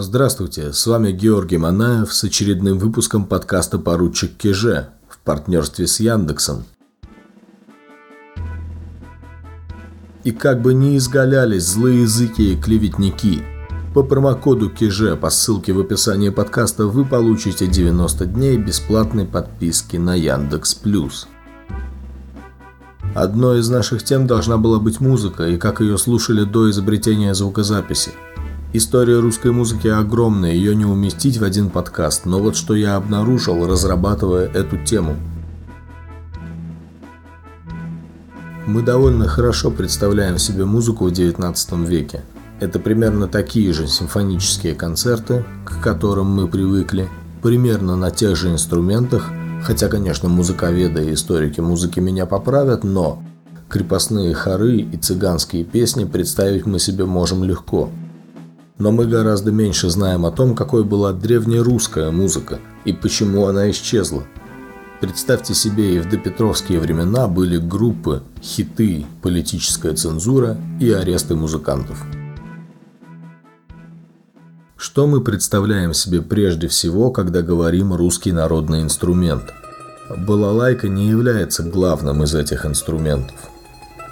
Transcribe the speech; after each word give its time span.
Здравствуйте, 0.00 0.72
с 0.72 0.86
вами 0.86 1.10
Георгий 1.10 1.58
Манаев 1.58 2.14
с 2.14 2.22
очередным 2.22 2.78
выпуском 2.78 3.24
подкаста 3.24 3.80
«Поручик 3.80 4.36
Кеже» 4.36 4.90
в 5.08 5.18
партнерстве 5.18 5.88
с 5.88 5.98
Яндексом. 5.98 6.62
И 10.22 10.30
как 10.30 10.62
бы 10.62 10.72
ни 10.72 10.96
изгалялись 10.96 11.64
злые 11.64 12.02
языки 12.02 12.52
и 12.52 12.56
клеветники, 12.56 13.42
по 13.92 14.04
промокоду 14.04 14.70
КИЖЕ 14.70 15.16
по 15.16 15.30
ссылке 15.30 15.72
в 15.72 15.80
описании 15.80 16.30
подкаста 16.30 16.86
вы 16.86 17.04
получите 17.04 17.66
90 17.66 18.24
дней 18.26 18.56
бесплатной 18.56 19.24
подписки 19.24 19.96
на 19.96 20.14
Яндекс 20.14 20.74
Плюс. 20.76 21.26
Одной 23.16 23.58
из 23.58 23.68
наших 23.68 24.04
тем 24.04 24.28
должна 24.28 24.58
была 24.58 24.78
быть 24.78 25.00
музыка 25.00 25.48
и 25.48 25.56
как 25.56 25.80
ее 25.80 25.98
слушали 25.98 26.44
до 26.44 26.70
изобретения 26.70 27.34
звукозаписи. 27.34 28.12
История 28.72 29.18
русской 29.18 29.50
музыки 29.50 29.88
огромная, 29.88 30.52
ее 30.52 30.74
не 30.74 30.84
уместить 30.84 31.38
в 31.38 31.44
один 31.44 31.70
подкаст, 31.70 32.26
но 32.26 32.38
вот 32.38 32.56
что 32.56 32.74
я 32.74 32.96
обнаружил, 32.96 33.66
разрабатывая 33.66 34.46
эту 34.46 34.76
тему. 34.78 35.16
Мы 38.66 38.82
довольно 38.82 39.26
хорошо 39.26 39.70
представляем 39.70 40.38
себе 40.38 40.64
музыку 40.66 41.08
в 41.08 41.12
XIX 41.12 41.86
веке. 41.86 42.22
Это 42.60 42.78
примерно 42.78 43.26
такие 43.26 43.72
же 43.72 43.86
симфонические 43.86 44.74
концерты, 44.74 45.44
к 45.64 45.80
которым 45.80 46.26
мы 46.26 46.48
привыкли, 46.48 47.08
примерно 47.42 47.96
на 47.96 48.10
тех 48.10 48.36
же 48.36 48.50
инструментах, 48.50 49.30
Хотя, 49.62 49.88
конечно, 49.88 50.28
музыковеды 50.28 51.08
и 51.08 51.14
историки 51.14 51.60
музыки 51.60 52.00
меня 52.00 52.26
поправят, 52.26 52.84
но 52.84 53.22
крепостные 53.68 54.34
хоры 54.34 54.78
и 54.78 54.96
цыганские 54.96 55.64
песни 55.64 56.04
представить 56.04 56.64
мы 56.64 56.78
себе 56.78 57.04
можем 57.04 57.44
легко. 57.44 57.90
Но 58.78 58.92
мы 58.92 59.06
гораздо 59.06 59.50
меньше 59.50 59.90
знаем 59.90 60.24
о 60.24 60.30
том, 60.30 60.54
какой 60.54 60.84
была 60.84 61.12
древнерусская 61.12 62.10
музыка 62.10 62.60
и 62.84 62.92
почему 62.92 63.46
она 63.46 63.70
исчезла. 63.70 64.22
Представьте 65.00 65.54
себе, 65.54 65.96
и 65.96 65.98
в 65.98 66.08
допетровские 66.08 66.80
времена 66.80 67.28
были 67.28 67.58
группы, 67.58 68.22
хиты, 68.42 69.06
политическая 69.22 69.94
цензура 69.94 70.56
и 70.80 70.90
аресты 70.90 71.34
музыкантов. 71.34 72.04
Что 74.76 75.06
мы 75.06 75.20
представляем 75.22 75.92
себе 75.92 76.22
прежде 76.22 76.68
всего, 76.68 77.10
когда 77.10 77.42
говорим 77.42 77.92
«русский 77.94 78.32
народный 78.32 78.82
инструмент»? 78.82 79.52
Балалайка 80.16 80.88
не 80.88 81.08
является 81.08 81.62
главным 81.62 82.22
из 82.22 82.34
этих 82.34 82.64
инструментов. 82.64 83.36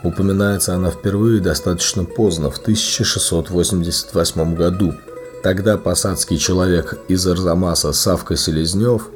Упоминается 0.07 0.75
она 0.75 0.91
впервые 0.91 1.41
достаточно 1.41 2.05
поздно, 2.05 2.49
в 2.49 2.59
1688 2.59 4.55
году. 4.55 4.95
Тогда 5.43 5.77
посадский 5.77 6.39
человек 6.39 6.99
из 7.09 7.27
Арзамаса 7.27 7.93
Савка 7.93 8.37
Селезнев 8.37 9.09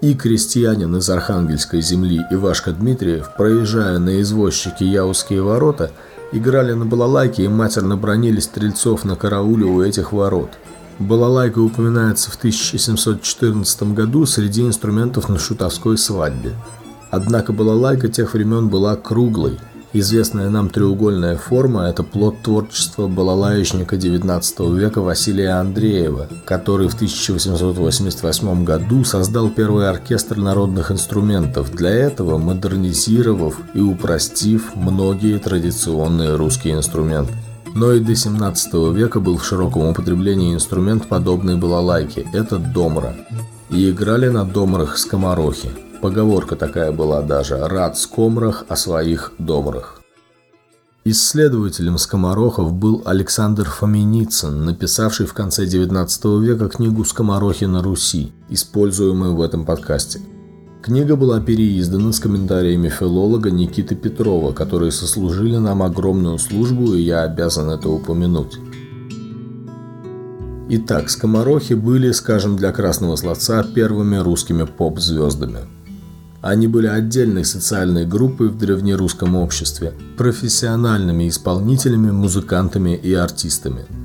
и 0.00 0.14
крестьянин 0.14 0.96
из 0.96 1.10
Архангельской 1.10 1.80
земли 1.80 2.20
Ивашка 2.30 2.70
Дмитриев, 2.70 3.30
проезжая 3.36 3.98
на 3.98 4.20
извозчике 4.20 4.86
Яузские 4.86 5.42
ворота, 5.42 5.90
играли 6.30 6.72
на 6.72 6.86
балалайке 6.86 7.42
и 7.42 7.48
матерно 7.48 7.96
бронили 7.96 8.38
стрельцов 8.38 9.04
на 9.04 9.16
карауле 9.16 9.64
у 9.64 9.82
этих 9.82 10.12
ворот– 10.12 10.50
Балалайка 10.98 11.60
упоминается 11.60 12.28
в 12.28 12.34
1714 12.34 13.94
году 13.94 14.26
среди 14.26 14.62
инструментов 14.62 15.28
на 15.28 15.38
шутовской 15.38 15.96
свадьбе. 15.96 16.54
Однако 17.12 17.52
балалайка 17.52 18.08
тех 18.08 18.34
времен 18.34 18.68
была 18.68 18.96
круглой. 18.96 19.60
Известная 19.94 20.50
нам 20.50 20.68
треугольная 20.68 21.38
форма– 21.38 21.84
это 21.88 22.02
плод 22.02 22.42
творчества 22.42 23.08
балалаечника 23.08 23.96
XIX 23.96 24.76
века 24.76 25.00
Василия 25.00 25.52
Андреева, 25.52 26.28
который 26.44 26.88
в 26.88 26.94
1888 26.94 28.64
году 28.64 29.04
создал 29.04 29.48
первый 29.48 29.88
оркестр 29.88 30.36
народных 30.36 30.92
инструментов, 30.92 31.74
для 31.74 31.88
этого 31.88 32.36
модернизировав 32.36 33.58
и 33.72 33.80
упростив 33.80 34.76
многие 34.76 35.38
традиционные 35.38 36.36
русские 36.36 36.74
инструменты. 36.74 37.32
Но 37.74 37.92
и 37.92 38.00
до 38.00 38.14
17 38.14 38.94
века 38.94 39.20
был 39.20 39.38
в 39.38 39.46
широком 39.46 39.86
употреблении 39.86 40.52
инструмент, 40.52 41.08
подобный 41.08 41.56
балалайке– 41.56 42.26
это 42.34 42.58
домра. 42.58 43.16
И 43.70 43.88
играли 43.90 44.28
на 44.28 44.44
домрах 44.44 44.98
скоморохи. 44.98 45.70
Поговорка 46.00 46.56
такая 46.56 46.92
была 46.92 47.22
даже 47.22 47.58
«рад 47.66 47.98
скомрах 47.98 48.64
о 48.68 48.76
своих 48.76 49.32
домрах». 49.38 50.00
Исследователем 51.04 51.96
скоморохов 51.98 52.72
был 52.72 53.02
Александр 53.04 53.64
Фоминицын, 53.68 54.64
написавший 54.64 55.26
в 55.26 55.32
конце 55.32 55.64
XIX 55.64 56.40
века 56.40 56.68
книгу 56.68 57.04
«Скоморохи 57.04 57.64
на 57.64 57.82
Руси», 57.82 58.32
используемую 58.48 59.34
в 59.34 59.42
этом 59.42 59.64
подкасте– 59.64 60.20
Книга 60.80 61.16
была 61.16 61.40
переиздана 61.40 62.12
с 62.12 62.20
комментариями 62.20 62.88
филолога 62.88 63.50
Никиты 63.50 63.96
Петрова, 63.96 64.52
которые 64.52 64.92
сослужили 64.92 65.56
нам 65.56 65.82
огромную 65.82 66.38
службу, 66.38 66.94
и 66.94 67.02
я 67.02 67.24
обязан 67.24 67.68
это 67.68 67.88
упомянуть. 67.88 68.58
Итак, 70.70 71.10
скоморохи 71.10 71.74
были, 71.74 72.12
скажем, 72.12 72.56
для 72.56 72.72
красного 72.72 73.16
словца 73.16 73.64
первыми 73.64 74.16
русскими 74.16 74.64
поп-звездами. 74.64 75.60
Они 76.40 76.66
были 76.66 76.86
отдельной 76.86 77.44
социальной 77.44 78.06
группой 78.06 78.48
в 78.48 78.58
древнерусском 78.58 79.34
обществе, 79.34 79.92
профессиональными 80.16 81.28
исполнителями, 81.28 82.10
музыкантами 82.10 82.96
и 82.96 83.12
артистами– 83.14 83.86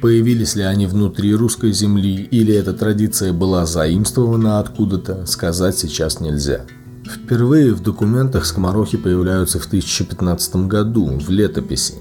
Появились 0.00 0.54
ли 0.54 0.62
они 0.62 0.86
внутри 0.86 1.34
русской 1.34 1.72
земли 1.72 2.22
или 2.30 2.54
эта 2.54 2.72
традиция 2.72 3.34
была 3.34 3.66
заимствована 3.66 4.58
откуда-то, 4.58 5.26
сказать 5.26 5.76
сейчас 5.76 6.20
нельзя. 6.20 6.64
Впервые 7.04 7.74
в 7.74 7.82
документах 7.82 8.46
скоморохи 8.46 8.96
появляются 8.96 9.58
в 9.58 9.66
1015 9.66 10.56
году 10.66 11.18
в 11.18 11.28
летописи. 11.28 11.94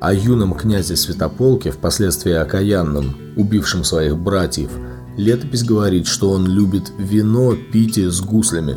О 0.00 0.14
юном 0.14 0.54
князе 0.54 0.96
Святополке, 0.96 1.70
впоследствии 1.70 2.32
окаянном, 2.32 3.16
убившем 3.36 3.84
своих 3.84 4.16
братьев, 4.16 4.70
летопись 5.18 5.64
говорит, 5.64 6.06
что 6.06 6.30
он 6.30 6.46
любит 6.46 6.90
вино 6.98 7.54
пить 7.54 7.98
с 7.98 8.20
гуслями. 8.22 8.76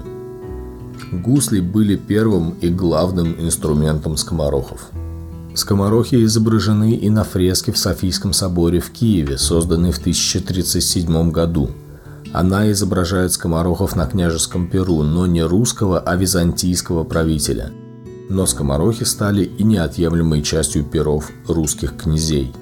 Гусли 1.12 1.60
были 1.60 1.96
первым 1.96 2.52
и 2.62 2.70
главным 2.70 3.36
инструментом 3.40 4.16
скоморохов. 4.16 4.92
Скоморохи 5.56 6.24
изображены 6.24 6.94
и 6.94 7.10
на 7.10 7.24
фреске 7.24 7.72
в 7.72 7.78
Софийском 7.78 8.32
соборе 8.32 8.80
в 8.80 8.92
Киеве, 8.92 9.38
созданной 9.40 9.92
в 9.92 9.98
1037 9.98 11.32
году. 11.32 11.72
Она 12.32 12.72
изображает 12.72 13.34
скоморохов 13.34 13.96
на 13.96 14.06
княжеском 14.06 14.70
перу, 14.70 15.02
но 15.02 15.26
не 15.26 15.42
русского, 15.42 16.00
а 16.00 16.16
византийского 16.16 17.04
правителя. 17.04 17.72
Но 18.30 18.46
скоморохи 18.46 19.04
стали 19.04 19.46
и 19.46 19.64
неотъемлемой 19.64 20.44
частью 20.44 20.84
перов 20.84 21.32
русских 21.48 21.98
князей. 21.98 22.54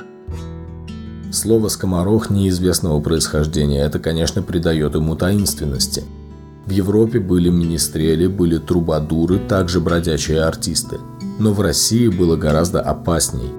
Слово 1.34 1.68
«скоморох» 1.68 2.30
неизвестного 2.30 3.02
происхождения, 3.02 3.82
это, 3.82 4.00
конечно, 4.00 4.42
придает 4.42 4.96
ему 4.96 5.18
таинственности. 5.18 6.06
В 6.68 6.72
Европе 6.72 7.20
были 7.20 7.50
министрели, 7.50 8.28
были 8.28 8.58
трубадуры, 8.58 9.40
также 9.40 9.80
бродячие 9.80 10.44
артисты– 10.44 11.00
но 11.40 11.54
в 11.54 11.62
России 11.62 12.08
было 12.08 12.36
гораздо 12.36 12.82
опасней. 12.82 13.52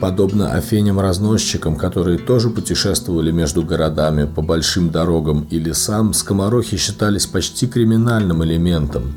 Подобно 0.00 0.52
афеням-разносчикам, 0.52 1.76
которые 1.76 2.18
тоже 2.18 2.50
путешествовали 2.50 3.30
между 3.30 3.62
городами 3.62 4.24
по 4.24 4.42
большим 4.42 4.90
дорогам 4.90 5.46
и 5.48 5.58
лесам, 5.58 6.12
скоморохи 6.12 6.76
считались 6.76 7.26
почти 7.26 7.68
криминальным 7.68 8.44
элементом. 8.44 9.14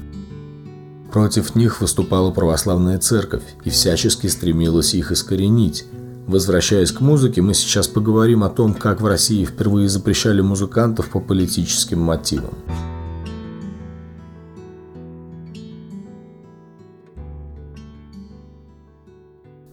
Против 1.12 1.56
них 1.56 1.82
выступала 1.82 2.30
православная 2.30 3.00
церковь 3.00 3.44
и 3.64 3.70
всячески 3.70 4.28
стремилась 4.28 4.94
их 4.94 5.12
искоренить. 5.12 5.86
Возвращаясь 6.28 6.92
к 6.92 7.02
музыке, 7.02 7.42
мы 7.42 7.54
сейчас 7.54 7.88
поговорим 7.88 8.44
о 8.44 8.50
том, 8.50 8.74
как 8.74 9.02
в 9.02 9.08
России 9.08 9.46
впервые 9.46 9.90
запрещали 9.90 10.42
музыкантов 10.42 11.10
по 11.10 11.20
политическим 11.20 12.00
мотивам. 12.00 12.54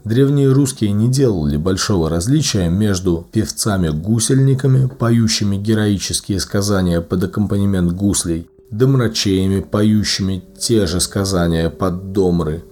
Древние 0.05 0.51
русские 0.51 0.91
не 0.91 1.09
делали 1.09 1.57
большого 1.57 2.11
различия 2.11 2.69
между 2.69 3.25
певцами-гусельниками, 3.31 4.89
поющими 4.89 5.57
героические 5.57 6.41
сказания 6.41 7.01
под 7.01 7.23
аккомпанемент 7.23 7.93
гуслей, 7.93 8.49
домрачеями, 8.71 9.61
поющими 9.61 10.43
те 10.59 10.87
же 10.87 10.99
сказания 10.99 11.71
под 11.71 12.13
домры, 12.13 12.65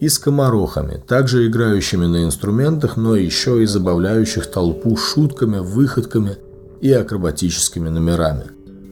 и 0.00 0.08
скоморохами, 0.08 1.02
также 1.06 1.46
играющими 1.46 2.06
на 2.06 2.24
инструментах, 2.24 2.96
но 2.96 3.14
еще 3.14 3.62
и 3.62 3.66
забавляющих 3.66 4.46
толпу 4.46 4.96
шутками, 4.96 5.58
выходками 5.58 6.38
и 6.80 6.90
акробатическими 6.90 7.90
номерами. 7.90 8.44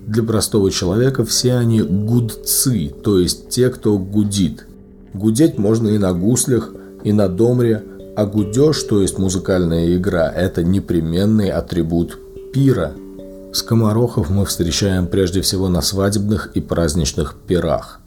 Для 0.07 0.23
простого 0.23 0.71
человека 0.71 1.25
все 1.25 1.55
они 1.55 1.81
гудцы, 1.81 2.93
то 3.03 3.19
есть 3.19 3.49
те, 3.49 3.71
кто 3.71 3.99
гудит. 3.99 4.67
Гудеть 5.15 5.57
можно 5.57 5.89
и 5.89 5.97
на 5.97 6.13
гуслях, 6.13 6.73
и 7.05 7.13
на 7.13 7.29
домре, 7.29 7.83
А 8.17 8.27
гудеж, 8.27 8.83
то 8.83 9.01
есть 9.01 9.19
музыкальная 9.19 9.95
игра, 9.97 10.29
это 10.29 10.65
непременный 10.65 11.51
атрибут 11.51 12.19
пира. 12.53 12.93
Скоморохов 13.53 14.29
мы 14.29 14.45
встречаем 14.45 15.07
прежде 15.07 15.41
всего 15.41 15.69
на 15.69 15.81
свадебных 15.83 16.51
и 16.55 16.61
праздничных 16.61 17.37
пирах. 17.47 18.01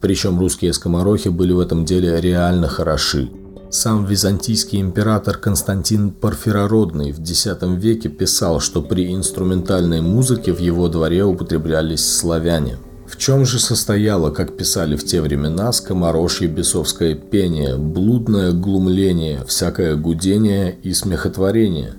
Причем 0.00 0.38
русские 0.38 0.72
скоморохи 0.72 1.28
были 1.28 1.52
в 1.52 1.58
этом 1.58 1.84
деле 1.84 2.20
реально 2.20 2.68
хороши. 2.68 3.30
Сам 3.70 4.06
византийский 4.06 4.80
император 4.80 5.36
Константин 5.36 6.10
Порфирородный 6.10 7.12
в 7.12 7.20
X 7.20 7.48
веке 7.62 8.08
писал, 8.08 8.60
что 8.60 8.80
при 8.80 9.12
инструментальной 9.12 10.00
музыке 10.00 10.52
в 10.52 10.58
его 10.60 10.88
дворе 10.88 11.24
употреблялись 11.24 12.08
славяне. 12.08 12.78
В 13.08 13.16
чем 13.16 13.46
же 13.46 13.58
состояло, 13.58 14.30
как 14.30 14.54
писали 14.58 14.94
в 14.94 15.02
те 15.02 15.22
времена, 15.22 15.72
скоморожье 15.72 16.46
бесовское 16.46 17.14
пение, 17.14 17.76
блудное 17.78 18.52
глумление, 18.52 19.44
всякое 19.46 19.96
гудение 19.96 20.78
и 20.82 20.92
смехотворение? 20.92 21.94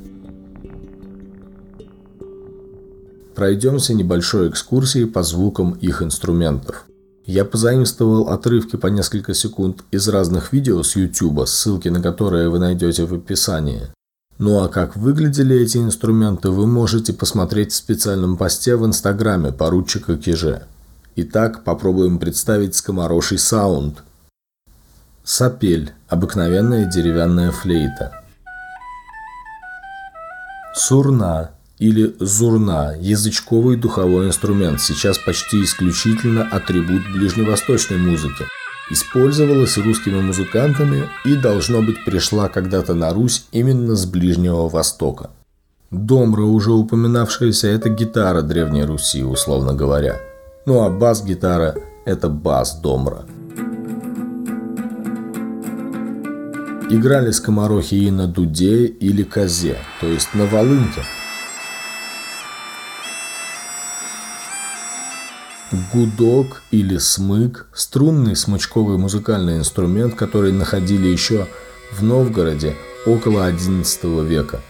Пройдемся 3.33 3.95
небольшой 3.95 4.49
экскурсией 4.49 5.07
по 5.07 5.23
звукам 5.23 5.71
их 5.71 6.03
инструментов. 6.03 6.85
Я 7.25 7.43
позаимствовал 7.43 8.29
отрывки 8.29 8.75
по 8.75 8.87
несколько 8.87 9.33
секунд 9.33 9.83
из 9.89 10.07
разных 10.09 10.53
видео 10.53 10.83
с 10.83 10.95
YouTube, 10.95 11.47
ссылки 11.47 11.87
на 11.87 12.03
которые 12.03 12.49
вы 12.49 12.59
найдете 12.59 13.05
в 13.05 13.15
описании. 13.15 13.81
Ну 14.37 14.61
а 14.61 14.67
как 14.67 14.95
выглядели 14.95 15.59
эти 15.59 15.77
инструменты, 15.77 16.49
вы 16.49 16.67
можете 16.67 17.13
посмотреть 17.13 17.71
в 17.71 17.75
специальном 17.75 18.37
посте 18.37 18.75
в 18.75 18.85
инстаграме 18.85 19.51
поручика 19.51 20.15
Киже. 20.15 20.67
Итак, 21.21 21.65
попробуем 21.65 22.17
представить 22.17 22.75
скомороший 22.75 23.37
саунд. 23.37 24.03
Сапель– 25.21 25.91
обыкновенная 26.07 26.85
деревянная 26.85 27.51
флейта. 27.51 28.23
Сурна 30.73 31.51
или 31.77 32.15
зурна– 32.21 32.93
язычковый 33.01 33.75
духовой 33.75 34.27
инструмент, 34.27 34.79
сейчас 34.79 35.17
почти 35.17 35.61
исключительно 35.61 36.47
атрибут 36.49 37.01
ближневосточной 37.11 37.97
музыки. 37.97 38.45
Использовалась 38.89 39.77
русскими 39.77 40.21
музыкантами 40.21 41.09
и, 41.25 41.35
должно 41.35 41.81
быть, 41.81 42.05
пришла 42.05 42.47
когда-то 42.47 42.93
на 42.93 43.13
Русь 43.13 43.45
именно 43.51 43.97
с 43.97 44.05
Ближнего 44.05 44.69
Востока. 44.69 45.31
Домра, 45.91 46.43
уже 46.43 46.71
упоминавшаяся, 46.71 47.67
это 47.67 47.89
гитара 47.89 48.41
Древней 48.41 48.85
Руси, 48.85 49.21
условно 49.21 49.73
говоря. 49.73 50.28
Ну 50.69 50.83
а 50.83 50.89
бас-гитара– 50.91 51.73
это 52.05 52.29
бас 52.29 52.79
Домра. 52.79 53.25
Играли 56.91 57.31
скоморохи 57.31 57.95
и 57.95 58.11
на 58.11 58.27
дуде 58.27 58.85
или 58.85 59.23
козе, 59.23 59.77
то 59.99 60.05
есть 60.05 60.35
на 60.35 60.45
волынке– 60.45 61.01
Гудок 65.91 66.61
или 66.69 66.97
смык– 66.97 67.65
струнный 67.73 68.35
смычковый 68.35 68.99
музыкальный 68.99 69.57
инструмент, 69.57 70.13
который 70.13 70.51
находили 70.51 71.07
еще 71.07 71.47
в 71.91 72.03
Новгороде 72.03 72.75
около 73.07 73.51
XI 73.51 74.23
века. 74.23 74.61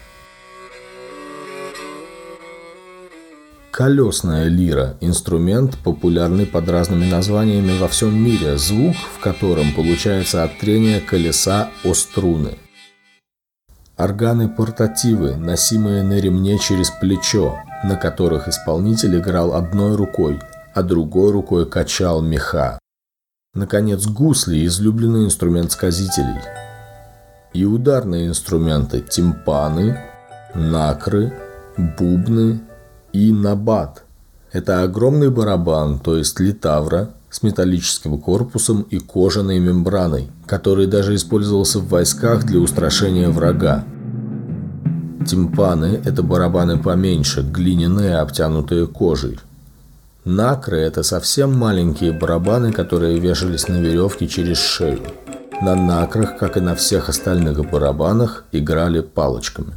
Колесная 3.80 4.50
лира– 4.50 4.98
инструмент, 5.00 5.78
популярный 5.86 6.46
под 6.46 6.68
разными 6.68 7.06
названиями 7.10 7.80
во 7.80 7.88
всем 7.88 8.14
мире, 8.14 8.58
звук 8.58 8.98
в 8.98 9.22
котором 9.24 9.74
получается 9.74 10.44
от 10.44 10.60
трения 10.60 11.00
колеса 11.00 11.70
о 11.86 11.94
струны. 11.94 12.58
Органы-портативы, 13.96 15.38
носимые 15.38 16.04
на 16.04 16.20
ремне 16.20 16.60
через 16.60 16.90
плечо, 16.90 17.58
на 17.86 17.96
которых 17.96 18.50
исполнитель 18.50 19.18
играл 19.18 19.54
одной 19.54 19.96
рукой, 19.96 20.42
а 20.75 20.84
другой 20.84 21.32
рукой 21.32 21.66
качал 21.66 22.22
меха. 22.22 22.80
Наконец, 23.54 24.06
гусли– 24.08 24.66
излюбленный 24.66 25.24
инструмент 25.24 25.72
сказителей. 25.72 26.42
И 27.54 27.64
ударные 27.64 28.28
инструменты– 28.28 29.00
тимпаны, 29.10 29.98
накры, 30.54 31.32
бубны 31.98 32.60
и 33.14 33.32
набат. 33.32 34.04
Это 34.52 34.84
огромный 34.84 35.30
барабан, 35.30 36.00
то 36.00 36.16
есть 36.18 36.40
литавра, 36.40 37.10
с 37.30 37.44
металлическим 37.44 38.18
корпусом 38.18 38.82
и 38.82 39.00
кожаной 39.00 39.60
мембраной, 39.60 40.32
который 40.48 40.88
даже 40.88 41.16
использовался 41.16 41.80
в 41.80 41.88
войсках 41.88 42.44
для 42.44 42.60
устрашения 42.60 43.30
врага. 43.30 43.84
Тимпаны– 45.28 46.02
это 46.06 46.24
барабаны 46.24 46.80
поменьше, 46.80 47.42
глиняные, 47.42 48.18
обтянутые 48.18 48.88
кожей. 48.88 49.40
Накры– 50.26 50.78
это 50.80 51.04
совсем 51.04 51.56
маленькие 51.56 52.12
барабаны, 52.12 52.72
которые 52.72 53.20
вешались 53.20 53.68
на 53.68 53.80
веревке 53.80 54.28
через 54.28 54.58
шею. 54.58 55.02
На 55.62 55.76
накрах, 55.76 56.38
как 56.38 56.58
и 56.58 56.62
на 56.62 56.74
всех 56.74 57.10
остальных 57.10 57.70
барабанах, 57.70 58.46
играли 58.52 59.02
палочками. 59.02 59.74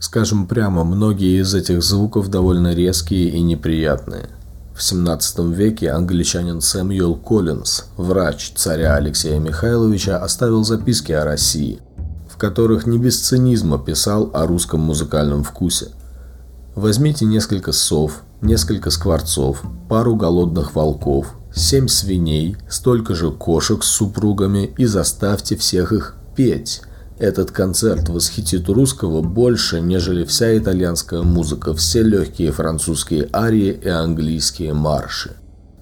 Скажем 0.00 0.46
прямо, 0.46 0.82
многие 0.82 1.42
из 1.42 1.54
этих 1.54 1.82
звуков 1.82 2.28
довольно 2.28 2.72
резкие 2.72 3.28
и 3.28 3.42
неприятные. 3.42 4.30
В 4.74 4.82
17 4.82 5.40
веке 5.54 5.90
англичанин 5.90 6.62
Сэмюэл 6.62 7.16
Коллинз, 7.16 7.84
врач 7.98 8.52
царя 8.56 8.94
Алексея 8.94 9.38
Михайловича, 9.38 10.16
оставил 10.16 10.64
записки 10.64 11.12
о 11.12 11.26
России, 11.26 11.80
в 12.30 12.38
которых 12.38 12.86
не 12.86 12.96
без 12.96 13.20
цинизма 13.20 13.78
писал 13.78 14.30
о 14.32 14.46
русском 14.46 14.80
музыкальном 14.80 15.44
вкусе. 15.44 15.88
Возьмите 16.74 17.26
несколько 17.26 17.72
сов, 17.72 18.22
несколько 18.40 18.88
скворцов, 18.88 19.62
пару 19.90 20.16
голодных 20.16 20.74
волков, 20.74 21.34
семь 21.54 21.88
свиней, 21.88 22.56
столько 22.70 23.14
же 23.14 23.30
кошек 23.30 23.84
с 23.84 23.88
супругами 23.88 24.72
и 24.78 24.86
заставьте 24.86 25.56
всех 25.56 25.92
их 25.92 26.14
петь. 26.34 26.80
Этот 27.20 27.50
концерт 27.50 28.08
восхитит 28.08 28.66
русского 28.70 29.20
больше, 29.20 29.82
нежели 29.82 30.24
вся 30.24 30.56
итальянская 30.56 31.20
музыка, 31.20 31.74
все 31.74 32.02
легкие 32.02 32.50
французские 32.50 33.28
арии 33.30 33.78
и 33.84 33.88
английские 33.88 34.72
марши. 34.72 35.32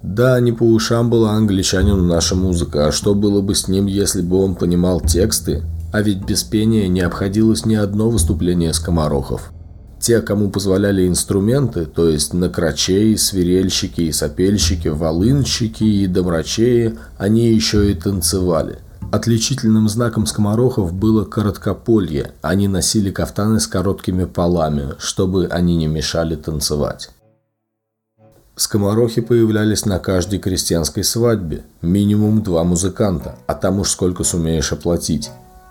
Да, 0.02 0.40
не 0.40 0.50
по 0.50 0.64
ушам 0.64 1.10
была 1.10 1.34
англичанину 1.34 2.04
наша 2.04 2.34
музыка, 2.34 2.88
а 2.88 2.92
что 2.92 3.14
было 3.14 3.40
бы 3.40 3.54
с 3.54 3.68
ним, 3.68 3.86
если 3.86 4.20
бы 4.20 4.42
он 4.42 4.56
понимал 4.56 5.00
тексты? 5.00 5.62
А 5.92 6.02
ведь 6.02 6.24
без 6.24 6.42
пения 6.42 6.88
не 6.88 7.02
обходилось 7.02 7.64
ни 7.64 7.76
одно 7.76 8.10
выступление 8.10 8.74
скоморохов. 8.74 9.52
Те, 10.00 10.20
кому 10.22 10.50
позволяли 10.50 11.06
инструменты, 11.06 11.86
то 11.86 12.08
есть 12.08 12.34
накрачеи, 12.34 13.14
свирельщики 13.14 14.00
и 14.02 14.12
сопельщики, 14.12 14.88
волынщики 14.88 15.84
и 15.84 16.08
домрачеи, 16.08 16.96
они 17.16 17.52
еще 17.52 17.92
и 17.92 17.94
танцевали. 17.94 18.80
Отличительным 19.10 19.88
знаком 19.88 20.26
скоморохов 20.26 20.92
было 20.92 21.24
короткополье. 21.24 22.32
Они 22.42 22.68
носили 22.68 23.10
кафтаны 23.10 23.58
с 23.58 23.66
короткими 23.66 24.24
полами, 24.24 24.94
чтобы 24.98 25.46
они 25.46 25.76
не 25.76 25.86
мешали 25.86 26.36
танцевать. 26.36 27.10
Скоморохи 28.54 29.22
появлялись 29.22 29.86
на 29.86 29.98
каждой 29.98 30.40
крестьянской 30.40 31.04
свадьбе. 31.04 31.64
Минимум 31.80 32.42
два 32.42 32.64
музыканта, 32.64 33.36
а 33.46 33.54
там 33.54 33.78
уж 33.78 33.90
сколько 33.90 34.24
сумеешь 34.24 34.72
оплатить. 34.72 35.30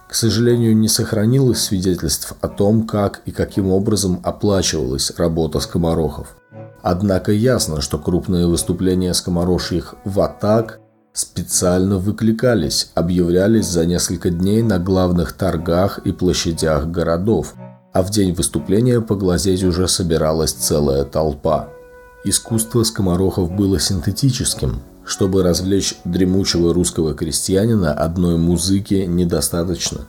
К 0.09 0.15
сожалению, 0.15 0.75
не 0.75 0.87
сохранилось 0.87 1.61
свидетельств 1.61 2.33
о 2.41 2.47
том, 2.47 2.87
как 2.87 3.21
и 3.25 3.31
каким 3.31 3.69
образом 3.69 4.19
оплачивалась 4.23 5.11
работа 5.17 5.59
скоморохов. 5.59 6.37
Однако 6.81 7.33
ясно, 7.33 7.81
что 7.81 7.99
крупные 7.99 8.47
выступления 8.47 9.13
скоморожьих 9.13 9.95
в 10.05 10.21
атак 10.21 10.79
специально 11.17 11.97
выкликались, 11.97 12.91
объявлялись 12.93 13.65
за 13.65 13.87
несколько 13.87 14.29
дней 14.29 14.61
на 14.61 14.77
главных 14.77 15.33
торгах 15.33 15.97
и 15.99 16.11
площадях 16.11 16.87
городов, 16.91 17.55
а 17.91 18.03
в 18.03 18.11
день 18.11 18.33
выступления 18.33 19.01
поглазеть 19.01 19.63
уже 19.63 19.87
собиралась 19.87 20.51
целая 20.51 21.05
толпа. 21.05 21.69
Искусство 22.23 22.83
скоморохов 22.83 23.51
было 23.51 23.79
синтетическим, 23.79 24.81
чтобы 25.05 25.41
развлечь 25.41 25.95
дремучего 26.05 26.71
русского 26.71 27.15
крестьянина 27.15 27.93
одной 27.93 28.37
музыки 28.37 29.05
недостаточно. 29.07 30.01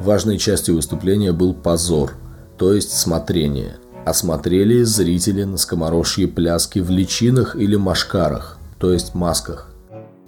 Важной 0.00 0.38
частью 0.38 0.74
выступления 0.74 1.30
был 1.30 1.54
позор, 1.54 2.14
то 2.56 2.72
есть 2.72 2.90
смотрение. 2.90 3.76
Осмотрели 4.04 4.82
зрители 4.82 5.44
на 5.44 5.56
скоморожьи 5.56 6.26
пляски 6.26 6.80
в 6.80 6.90
личинах 6.90 7.54
или 7.54 7.76
машкарах, 7.76 8.58
то 8.80 8.92
есть 8.92 9.14
масках. 9.14 9.67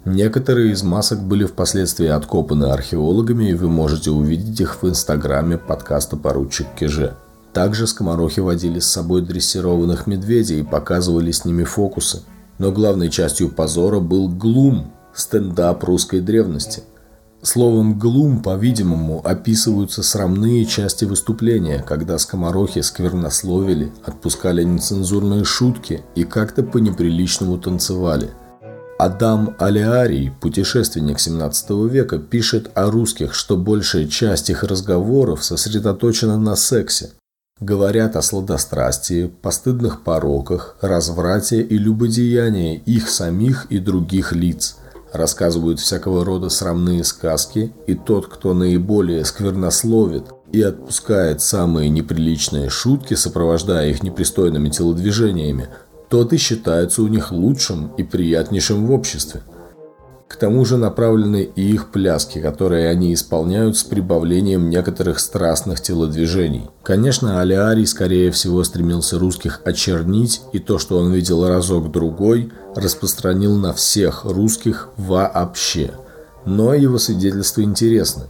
Некоторые 0.05 0.71
из 0.71 0.83
масок 0.83 1.21
были 1.21 1.45
впоследствии 1.45 2.07
откопаны 2.07 2.65
археологами, 2.65 3.51
и 3.51 3.53
вы 3.53 3.69
можете 3.69 4.11
увидеть 4.11 4.59
их 4.59 4.81
в 4.81 4.89
инстаграме 4.89 5.57
подкаста 5.57 6.17
«Поручик 6.17 6.67
Киже». 6.77 7.15
Также 7.53 7.85
скоморохи 7.85 8.39
водили 8.39 8.79
с 8.79 8.87
собой 8.87 9.21
дрессированных 9.21 10.07
медведей 10.07 10.61
и 10.61 10.63
показывали 10.63 11.31
с 11.31 11.45
ними 11.45 11.63
фокусы– 11.63 12.23
но 12.61 12.71
главной 12.71 13.09
частью 13.09 13.49
позора 13.49 13.99
был 13.99 14.29
глум, 14.29 14.91
стендап 15.15 15.83
русской 15.83 16.21
древности. 16.21 16.83
Словом 17.41 17.97
«глум», 17.97 18.43
по-видимому, 18.43 19.19
описываются 19.25 20.03
срамные 20.03 20.63
части 20.65 21.05
выступления, 21.05 21.79
когда 21.81 22.19
скоморохи 22.19 22.81
сквернословили, 22.81 23.91
отпускали 24.05 24.63
нецензурные 24.63 25.43
шутки 25.43 26.03
и 26.13 26.23
как-то 26.23 26.61
по-неприличному 26.61 27.57
танцевали. 27.57 28.29
Адам 29.03 29.55
Алиарий, 29.57 30.31
путешественник 30.41 31.19
17 31.19 31.71
века, 31.89 32.19
пишет 32.19 32.69
о 32.75 32.91
русских, 32.91 33.33
что 33.33 33.57
большая 33.57 34.05
часть 34.05 34.51
их 34.51 34.61
разговоров 34.61 35.43
сосредоточена 35.43 36.37
на 36.37 36.55
сексе. 36.55 37.09
Говорят 37.59 38.15
о 38.15 38.21
сладострастии, 38.21 39.25
постыдных 39.41 40.03
пороках, 40.03 40.75
разврате 40.81 41.63
и 41.63 41.79
любодеянии 41.79 42.77
их 42.85 43.09
самих 43.09 43.65
и 43.71 43.79
других 43.79 44.33
лиц– 44.33 44.77
рассказывают 45.13 45.79
всякого 45.79 46.23
рода 46.23 46.49
срамные 46.49 47.03
сказки, 47.03 47.73
и 47.87 47.95
тот, 47.95 48.27
кто 48.27 48.53
наиболее 48.53 49.25
сквернословит 49.25 50.25
и 50.51 50.61
отпускает 50.61 51.41
самые 51.41 51.89
неприличные 51.89 52.69
шутки, 52.69 53.15
сопровождая 53.15 53.89
их 53.89 54.03
непристойными 54.03 54.69
телодвижениями, 54.69 55.69
тот 56.11 56.33
и 56.33 56.37
считается 56.37 57.01
у 57.01 57.07
них 57.07 57.31
лучшим 57.31 57.93
и 57.97 58.03
приятнейшим 58.03 58.85
в 58.85 58.91
обществе. 58.91 59.43
К 60.27 60.35
тому 60.35 60.65
же 60.65 60.75
направлены 60.75 61.49
и 61.55 61.71
их 61.73 61.89
пляски, 61.89 62.39
которые 62.39 62.89
они 62.89 63.13
исполняют 63.13 63.77
с 63.77 63.83
прибавлением 63.85 64.69
некоторых 64.69 65.19
страстных 65.19 65.79
телодвижений. 65.79 66.69
Конечно, 66.83 67.39
Алиарий 67.39 67.85
скорее 67.85 68.31
всего 68.31 68.63
стремился 68.65 69.19
русских 69.19 69.61
очернить, 69.63 70.41
и 70.51 70.59
то, 70.59 70.79
что 70.79 70.97
он 70.97 71.13
видел 71.13 71.47
разок-другой, 71.47 72.51
распространил 72.75 73.55
на 73.55 73.73
всех 73.73 74.25
русских 74.25 74.89
вообще. 74.97 75.91
Но 76.45 76.73
его 76.73 76.97
свидетельства 76.97 77.61
интересны. 77.61 78.23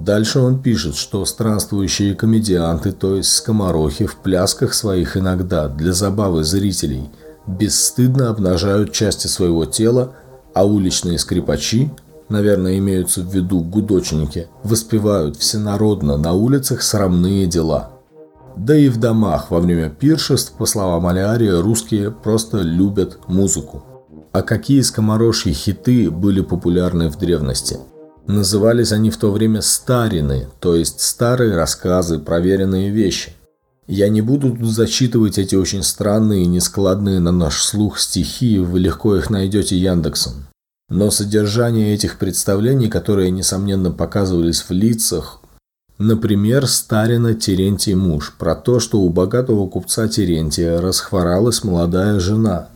Дальше 0.00 0.40
он 0.40 0.60
пишет, 0.60 0.96
что 0.96 1.24
странствующие 1.24 2.14
комедианты, 2.14 2.92
то 2.92 3.16
есть 3.16 3.30
скоморохи, 3.30 4.06
в 4.06 4.16
плясках 4.16 4.74
своих 4.74 5.16
иногда, 5.16 5.68
для 5.68 5.92
забавы 5.92 6.44
зрителей, 6.44 7.10
бесстыдно 7.48 8.28
обнажают 8.28 8.92
части 8.92 9.26
своего 9.26 9.64
тела, 9.64 10.12
а 10.54 10.64
уличные 10.64 11.18
скрипачи, 11.18 11.90
наверное, 12.28 12.78
имеются 12.78 13.22
в 13.22 13.34
виду 13.34 13.60
гудочники, 13.60 14.48
воспевают 14.62 15.36
всенародно 15.36 16.16
на 16.16 16.34
улицах 16.34 16.82
срамные 16.82 17.46
дела. 17.46 17.90
Да 18.56 18.76
и 18.76 18.88
в 18.88 18.98
домах 18.98 19.50
во 19.50 19.60
время 19.60 19.88
пиршеств, 19.88 20.52
по 20.52 20.66
словам 20.66 21.06
Алиария, 21.06 21.60
русские 21.60 22.10
просто 22.10 22.58
любят 22.58 23.18
музыку. 23.28 23.84
А 24.32 24.42
какие 24.42 24.80
скоморожьи 24.82 25.52
хиты 25.52 26.10
были 26.10 26.40
популярны 26.40 27.08
в 27.08 27.16
древности? 27.16 27.78
Назывались 28.26 28.92
они 28.92 29.10
в 29.10 29.16
то 29.16 29.30
время 29.30 29.62
старины, 29.62 30.48
то 30.60 30.74
есть 30.74 31.00
старые 31.00 31.56
рассказы, 31.56 32.18
проверенные 32.18 32.90
вещи. 32.90 33.32
Я 33.88 34.10
не 34.10 34.20
буду 34.20 34.54
зачитывать 34.66 35.38
эти 35.38 35.54
очень 35.54 35.82
странные 35.82 36.42
и 36.42 36.46
нескладные 36.46 37.20
на 37.20 37.32
наш 37.32 37.62
слух 37.62 37.98
стихи, 37.98 38.58
вы 38.58 38.80
легко 38.80 39.16
их 39.16 39.30
найдете 39.30 39.78
Яндексом. 39.78 40.46
Но 40.90 41.10
содержание 41.10 41.94
этих 41.94 42.18
представлений, 42.18 42.88
которые, 42.88 43.30
несомненно, 43.30 43.90
показывались 43.90 44.60
в 44.60 44.72
лицах, 44.72 45.40
например, 45.96 46.66
Старина 46.66 47.32
Терентий 47.32 47.94
муж, 47.94 48.34
про 48.38 48.54
то, 48.54 48.78
что 48.78 49.00
у 49.00 49.08
богатого 49.08 49.66
купца 49.66 50.06
Терентия 50.06 50.82
расхворалась 50.82 51.64
молодая 51.64 52.20
жена, 52.20 52.68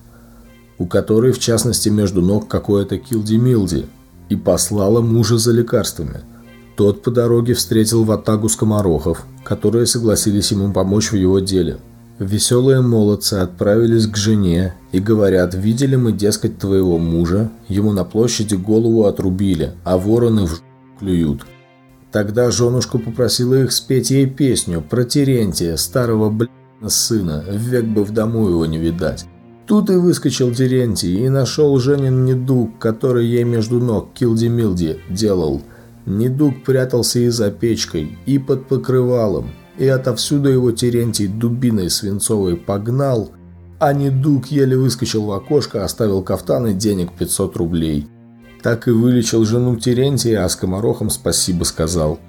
у 0.78 0.87
которой, 0.87 1.33
в 1.33 1.38
частности, 1.38 1.90
между 1.90 2.23
ног 2.23 2.49
какое-то 2.49 2.99
килди-милди, 2.99 3.85
и 4.31 4.37
послала 4.37 5.02
мужа 5.02 5.37
за 5.37 5.52
лекарствами– 5.52 6.23
тот 6.76 7.02
по 7.02 7.11
дороге 7.11 7.55
встретил 7.55 8.05
ватагу 8.05 8.49
скоморохов, 8.49 9.25
которые 9.45 9.87
согласились 9.87 10.50
ему 10.52 10.73
помочь 10.73 11.12
в 11.12 11.17
его 11.17 11.38
деле. 11.41 11.79
Веселые 12.19 12.81
молодцы 12.81 13.35
отправились 13.35 14.07
к 14.07 14.17
жене 14.17 14.75
и 14.93 15.00
говорят, 15.00 15.55
видели 15.55 15.97
мы, 15.97 16.12
дескать, 16.12 16.59
твоего 16.59 16.99
мужа, 16.99 17.50
ему 17.69 17.93
на 17.93 18.05
площади 18.05 18.55
голову 18.55 19.05
отрубили, 19.05 19.73
а 19.85 19.99
вороны 19.99 20.47
в 20.47 20.62
клюют. 20.99 21.43
Тогда 22.12 22.50
женушка 22.50 22.99
попросила 22.99 23.55
их 23.55 23.73
спеть 23.73 24.11
ей 24.11 24.26
песню 24.26 24.83
про 24.83 25.05
Терентия, 25.05 25.76
старого 25.76 26.31
блядного 26.31 26.88
сына, 26.88 27.43
век 27.50 27.87
бы 27.87 28.05
в 28.05 28.12
дому 28.12 28.49
его 28.49 28.67
не 28.67 28.79
видать. 28.79 29.25
Тут 29.67 29.91
и 29.91 29.95
выскочил 29.95 30.55
Терентий 30.55 31.25
и 31.25 31.29
нашел 31.29 31.76
Женин 31.79 32.25
недуг, 32.25 32.79
который 32.79 33.26
ей 33.26 33.45
между 33.45 33.81
ног 33.81 34.11
Килди-Милди 34.14 35.00
делал– 35.09 35.62
Недуг 36.06 36.64
прятался 36.64 37.21
и 37.21 37.28
за 37.28 37.50
печкой, 37.50 38.18
и 38.26 38.38
под 38.38 38.66
покрывалом, 38.66 39.50
и 39.78 39.87
отовсюду 39.87 40.49
его 40.49 40.73
Терентий 40.73 41.28
дубиной 41.28 41.90
свинцовой 41.90 42.56
погнал, 42.56 43.30
а 43.78 43.92
недуг 43.92 44.47
еле 44.47 44.76
выскочил 44.76 45.25
в 45.25 45.32
окошко, 45.32 45.85
оставил 45.85 46.23
кафтан 46.23 46.68
и 46.68 46.73
денег 46.73 47.12
500 47.18 47.56
рублей. 47.56 48.06
Так 48.62 48.87
и 48.87 48.92
вылечил 48.92 49.44
жену 49.44 49.76
Терентия, 49.76 50.44
а 50.44 50.49
скоморохом 50.49 51.11
спасибо 51.11 51.64
сказал. 51.64 52.21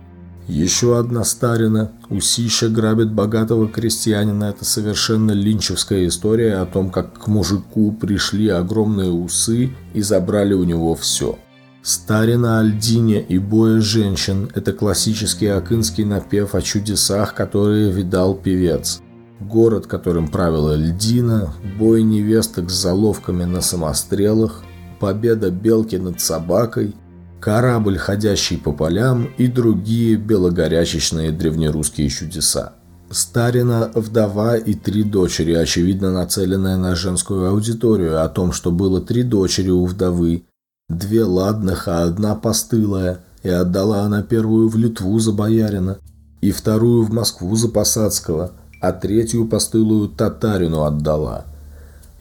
Еще 0.48 0.98
одна 0.98 1.24
старина. 1.24 1.92
Усища 2.10 2.70
грабит 2.70 3.14
богатого 3.14 3.70
крестьянина. 3.70 4.46
Это 4.46 4.66
совершенно 4.66 5.32
линчевская 5.32 6.08
история 6.08 6.56
о 6.56 6.66
том, 6.66 6.90
как 6.90 7.18
к 7.18 7.28
мужику 7.28 7.92
пришли 7.94 8.50
огромные 8.50 9.12
усы 9.12 9.72
и 9.94 10.02
забрали 10.02 10.54
у 10.54 10.64
него 10.64 10.96
все. 10.96 11.38
Старина 11.84 12.60
Альдине 12.60 13.22
и 13.22 13.38
боя 13.38 13.82
женщин– 13.82 14.50
это 14.56 14.72
классический 14.72 15.48
акынский 15.48 16.06
напев 16.06 16.56
о 16.56 16.62
чудесах, 16.62 17.34
которые 17.34 17.92
видал 17.92 18.36
певец. 18.36 19.02
Город, 19.42 19.86
которым 19.86 20.30
правила 20.30 20.76
Льдина, 20.76 21.54
бой 21.78 22.04
невесток 22.04 22.70
с 22.70 22.82
заловками 22.82 23.44
на 23.44 23.60
самострелах, 23.60 24.64
победа 25.02 25.52
белки 25.52 25.98
над 25.98 26.22
собакой, 26.22 26.96
корабль, 27.42 27.98
ходящий 27.98 28.58
по 28.58 28.72
полям 28.72 29.28
и 29.38 29.48
другие 29.48 30.16
белогорячечные 30.16 31.34
древнерусские 31.34 32.08
чудеса. 32.08 32.76
Старина, 33.10 33.92
вдова 33.94 34.56
и 34.56 34.74
три 34.74 35.04
дочери, 35.04 35.52
очевидно 35.52 36.14
нацеленная 36.14 36.78
на 36.78 36.96
женскую 36.96 37.50
аудиторию, 37.50 38.24
о 38.24 38.30
том, 38.30 38.54
что 38.54 38.72
было 38.72 39.02
три 39.02 39.24
дочери 39.24 39.70
у 39.70 39.86
вдовы, 39.86 40.46
Две 40.94 41.24
ладных, 41.24 41.88
а 41.88 42.04
одна 42.04 42.36
постылая, 42.36 43.22
и 43.42 43.50
отдала 43.50 44.02
она 44.02 44.22
первую 44.22 44.70
в 44.70 44.78
Литву 44.78 45.18
за 45.18 45.32
боярина, 45.32 45.98
и 46.40 46.52
вторую 46.52 47.04
в 47.04 47.12
Москву 47.12 47.56
за 47.56 47.68
Посадского, 47.68 48.52
а 48.80 48.92
третью 48.92 49.48
постылую 49.48 50.08
татарину 50.08 50.84
отдала. 50.84 51.46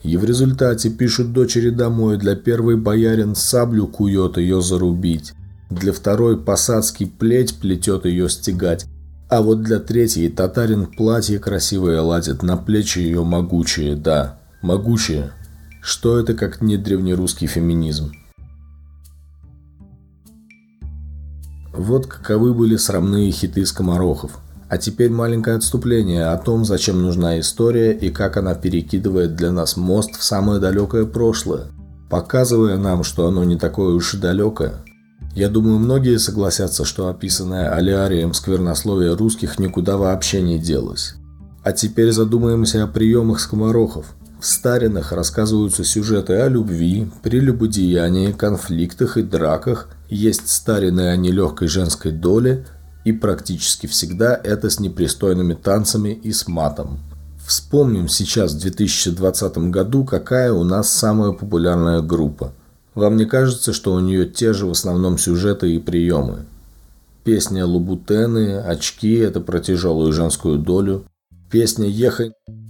И 0.02 0.16
в 0.16 0.24
результате 0.24 0.88
пишут 0.88 1.32
дочери 1.32 1.68
домой, 1.68 2.16
для 2.16 2.34
первой 2.34 2.76
боярин 2.76 3.34
саблю 3.34 3.86
кует 3.86 4.38
ее 4.38 4.62
зарубить, 4.62 5.34
для 5.68 5.92
второй 5.92 6.38
посадский 6.40 7.06
плеть 7.06 7.58
плетет 7.58 8.06
ее 8.06 8.30
стегать, 8.30 8.86
а 9.28 9.42
вот 9.42 9.62
для 9.62 9.80
третьей 9.80 10.30
татарин 10.30 10.86
платье 10.86 11.38
красивое 11.38 12.00
ладит, 12.00 12.42
на 12.42 12.56
плечи 12.56 13.00
ее 13.00 13.22
могучие, 13.22 13.96
да, 13.96 14.40
могучие. 14.62 15.30
Что 15.82 16.18
это 16.18 16.32
как 16.32 16.62
не 16.62 16.78
древнерусский 16.78 17.48
феминизм? 17.48 18.12
Вот 21.72 22.06
каковы 22.06 22.52
были 22.52 22.76
срамные 22.76 23.30
хиты 23.30 23.64
скоморохов. 23.64 24.32
А 24.68 24.78
теперь 24.78 25.10
маленькое 25.10 25.56
отступление 25.56 26.26
о 26.26 26.38
том, 26.38 26.64
зачем 26.64 27.02
нужна 27.02 27.38
история 27.40 27.92
и 27.92 28.10
как 28.10 28.36
она 28.36 28.54
перекидывает 28.54 29.36
для 29.36 29.52
нас 29.52 29.76
мост 29.76 30.16
в 30.16 30.22
самое 30.22 30.60
далекое 30.60 31.04
прошлое, 31.04 31.66
показывая 32.08 32.78
нам, 32.78 33.04
что 33.04 33.26
оно 33.26 33.44
не 33.44 33.58
такое 33.58 33.94
уж 33.94 34.14
и 34.14 34.18
далекое. 34.18 34.74
Я 35.34 35.48
думаю, 35.48 35.78
многие 35.78 36.18
согласятся, 36.18 36.84
что 36.84 37.08
описанное 37.08 37.70
Алиарием 37.70 38.34
сквернословие 38.34 39.14
русских 39.14 39.58
никуда 39.58 39.96
вообще 39.96 40.42
не 40.42 40.58
делось. 40.58 41.14
А 41.62 41.72
теперь 41.72 42.12
задумаемся 42.12 42.82
о 42.84 42.86
приемах 42.86 43.40
скоморохов. 43.40 44.06
В 44.42 44.46
старинах 44.46 45.12
рассказываются 45.12 45.84
сюжеты 45.84 46.32
о 46.32 46.48
любви, 46.48 47.08
прелюбодеянии, 47.22 48.32
конфликтах 48.32 49.16
и 49.16 49.22
драках– 49.22 49.88
есть 50.08 50.48
старины 50.48 51.10
о 51.10 51.16
нелегкой 51.16 51.68
женской 51.68 52.10
доле, 52.10 52.66
и 53.04 53.12
практически 53.12 53.86
всегда 53.86 54.34
это 54.34 54.68
с 54.68 54.80
непристойными 54.80 55.54
танцами 55.54 56.10
и 56.10 56.32
с 56.32 56.48
матом. 56.48 56.98
Вспомним 57.46 58.08
сейчас 58.08 58.52
в 58.52 58.60
2020 58.60 59.70
году, 59.70 60.04
какая 60.04 60.52
у 60.52 60.64
нас 60.64 60.90
самая 60.90 61.30
популярная 61.30 62.00
группа. 62.00 62.52
Вам 62.96 63.16
не 63.16 63.26
кажется, 63.26 63.72
что 63.72 63.94
у 63.94 64.00
нее 64.00 64.26
те 64.26 64.52
же 64.52 64.66
в 64.66 64.72
основном 64.72 65.18
сюжеты 65.18 65.72
и 65.72 65.78
приемы? 65.78 66.46
Песня 67.22 67.64
«Лабутены», 67.64 68.58
«Очки»– 68.58 69.14
это 69.18 69.40
про 69.40 69.60
тяжелую 69.60 70.12
женскую 70.12 70.58
долю. 70.58 71.04
Песня 71.48 71.86
«Ехать»– 71.86 72.32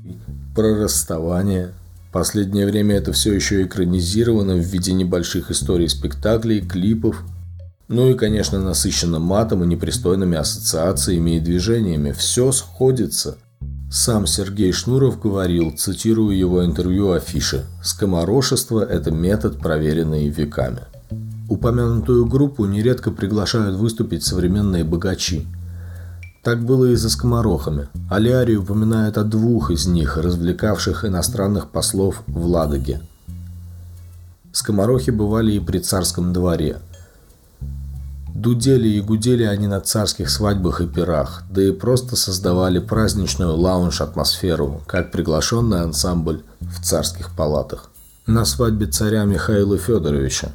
про 0.55 0.75
расставание. 0.77 1.73
Последнее 2.13 2.67
время 2.67 2.97
это 2.97 3.13
все 3.13 3.33
еще 3.33 3.63
экранизировано 3.63 4.55
в 4.55 4.61
виде 4.61 4.93
небольших 4.93 5.51
историй 5.51 5.89
спектаклей, 5.89 6.61
клипов 6.61 7.25
Ну 7.89 8.11
и, 8.11 8.15
конечно, 8.15 8.61
насыщенно 8.61 9.19
матом 9.19 9.65
и 9.65 9.67
непристойными 9.67 10.37
ассоциациями 10.37 11.37
и 11.37 11.41
движениями. 11.41 12.13
Все 12.13 12.53
сходится. 12.53 13.39
Сам 13.91 14.27
Сергей 14.27 14.73
Шнуров 14.73 15.21
говорил, 15.21 15.73
цитирую 15.77 16.37
его 16.37 16.65
интервью 16.65 17.13
афиши, 17.13 17.67
«Скоморошество– 17.83 18.81
это 18.91 19.11
метод, 19.11 19.59
проверенный 19.59 20.29
веками». 20.29 20.81
Упомянутую 21.51 22.25
группу 22.25 22.65
нередко 22.65 23.11
приглашают 23.11 23.77
выступить 23.77 24.25
современные 24.25 24.85
богачи. 24.85 25.47
Так 26.43 26.65
было 26.65 26.87
и 26.87 26.97
за 26.97 27.09
скоморохами. 27.09 27.89
Алиарий 28.11 28.57
упоминает 28.57 29.17
о 29.17 29.25
двух 29.25 29.71
из 29.71 29.87
них, 29.87 30.17
развлекавших 30.17 31.05
иностранных 31.05 31.71
послов 31.71 32.23
в 32.27 32.47
Ладоге. 32.47 33.01
Скоморохи 34.53 35.11
бывали 35.11 35.53
и 35.53 35.61
при 35.61 35.79
царском 35.79 36.33
дворе– 36.33 36.79
Дудели 38.35 38.89
и 38.89 39.01
гудели 39.01 39.45
они 39.45 39.67
на 39.69 39.81
царских 39.81 40.31
свадьбах 40.31 40.81
и 40.81 40.87
пирах, 40.87 41.45
да 41.51 41.63
и 41.63 41.71
просто 41.71 42.17
создавали 42.17 42.79
праздничную 42.79 43.55
лаунж-атмосферу, 43.55 44.83
как 44.87 45.13
приглашенный 45.13 45.83
ансамбль 45.83 46.43
в 46.61 46.83
царских 46.83 47.31
палатах. 47.37 47.91
На 48.27 48.45
свадьбе 48.45 48.87
царя 48.87 49.25
Михаила 49.25 49.77
Федоровича. 49.77 50.53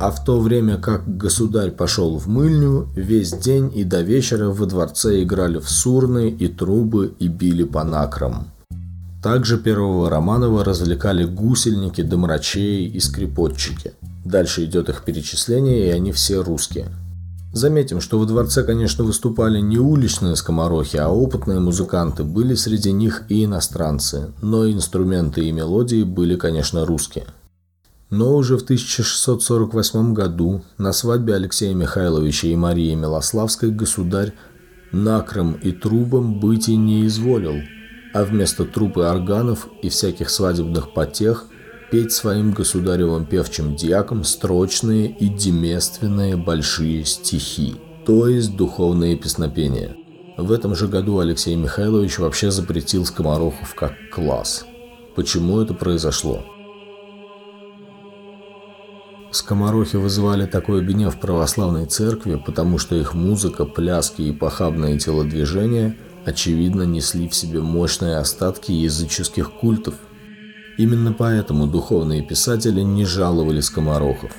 А 0.00 0.10
в 0.10 0.24
то 0.24 0.40
время 0.40 0.76
как 0.76 1.16
государь 1.16 1.70
пошел 1.70 2.18
в 2.18 2.28
мыльню, 2.28 2.88
весь 2.94 3.32
день 3.32 3.70
и 3.74 3.84
до 3.84 4.02
вечера 4.02 4.50
во 4.50 4.66
дворце 4.66 5.22
играли 5.22 5.58
в 5.58 5.68
сурны 5.68 6.30
и 6.30 6.48
трубы 6.48 7.14
и 7.18 7.28
били 7.28 7.64
по 7.64 7.84
накрам. 7.84 8.48
Также 9.22 9.58
первого 9.58 10.08
Романова 10.08 10.64
развлекали 10.64 11.24
гусельники, 11.24 12.02
домрачеи 12.02 12.86
и 12.86 13.00
скрипотчики– 13.00 13.92
Дальше 14.28 14.66
идет 14.66 14.90
их 14.90 15.04
перечисление, 15.04 15.86
и 15.86 15.90
они 15.90 16.12
все 16.12 16.42
русские. 16.42 16.88
Заметим, 17.54 18.02
что 18.02 18.18
во 18.18 18.26
дворце, 18.26 18.62
конечно, 18.62 19.04
выступали 19.04 19.58
не 19.58 19.78
уличные 19.78 20.36
скоморохи, 20.36 20.98
а 20.98 21.08
опытные 21.08 21.60
музыканты. 21.60 22.24
Были 22.24 22.54
среди 22.54 22.92
них 22.92 23.24
и 23.30 23.46
иностранцы, 23.46 24.30
но 24.42 24.70
инструменты 24.70 25.46
и 25.46 25.52
мелодии 25.52 26.02
были, 26.02 26.36
конечно, 26.36 26.84
русские. 26.84 27.24
Но 28.10 28.36
уже 28.36 28.56
в 28.56 28.62
1648 28.62 30.14
году 30.14 30.62
на 30.78 30.92
свадьбе 30.92 31.34
Алексея 31.34 31.74
Михайловича 31.74 32.48
и 32.48 32.56
Марии 32.56 32.94
Милославской 32.94 33.70
государь 33.70 34.32
накром 34.92 35.52
и 35.52 35.72
трубам 35.72 36.40
быть 36.40 36.68
и 36.68 36.76
не 36.76 37.06
изволил, 37.06 37.56
а 38.14 38.24
вместо 38.24 38.64
труб 38.64 38.96
и 38.96 39.00
органов 39.00 39.68
и 39.82 39.88
всяких 39.88 40.30
свадебных 40.30 40.94
потех– 40.94 41.44
петь 41.90 42.12
своим 42.12 42.52
государевым 42.52 43.24
певчим 43.24 43.74
дьякам 43.74 44.24
строчные 44.24 45.10
и 45.10 45.28
демественные 45.28 46.36
большие 46.36 47.04
стихи, 47.04 47.76
то 48.04 48.28
есть 48.28 48.56
духовные 48.56 49.16
песнопения. 49.16 49.96
В 50.36 50.52
этом 50.52 50.74
же 50.74 50.86
году 50.86 51.18
Алексей 51.18 51.56
Михайлович 51.56 52.18
вообще 52.18 52.50
запретил 52.50 53.04
скоморохов 53.04 53.74
как 53.74 53.94
класс. 54.12 54.64
Почему 55.16 55.60
это 55.60 55.74
произошло? 55.74 56.44
Скоморохи 59.30 59.96
вызывали 59.96 60.46
такой 60.46 60.84
гнев 60.84 61.18
православной 61.20 61.86
церкви, 61.86 62.40
потому 62.44 62.78
что 62.78 62.96
их 62.96 63.14
музыка, 63.14 63.64
пляски 63.64 64.22
и 64.22 64.32
похабные 64.32 64.98
телодвижения 64.98 65.96
очевидно 66.24 66.82
несли 66.82 67.28
в 67.28 67.34
себе 67.34 67.60
мощные 67.60 68.16
остатки 68.16 68.72
языческих 68.72 69.52
культов– 69.52 69.94
Именно 70.78 71.12
поэтому 71.12 71.66
духовные 71.66 72.22
писатели 72.22 72.82
не 72.82 73.04
жаловали 73.04 73.60
скоморохов. 73.60 74.30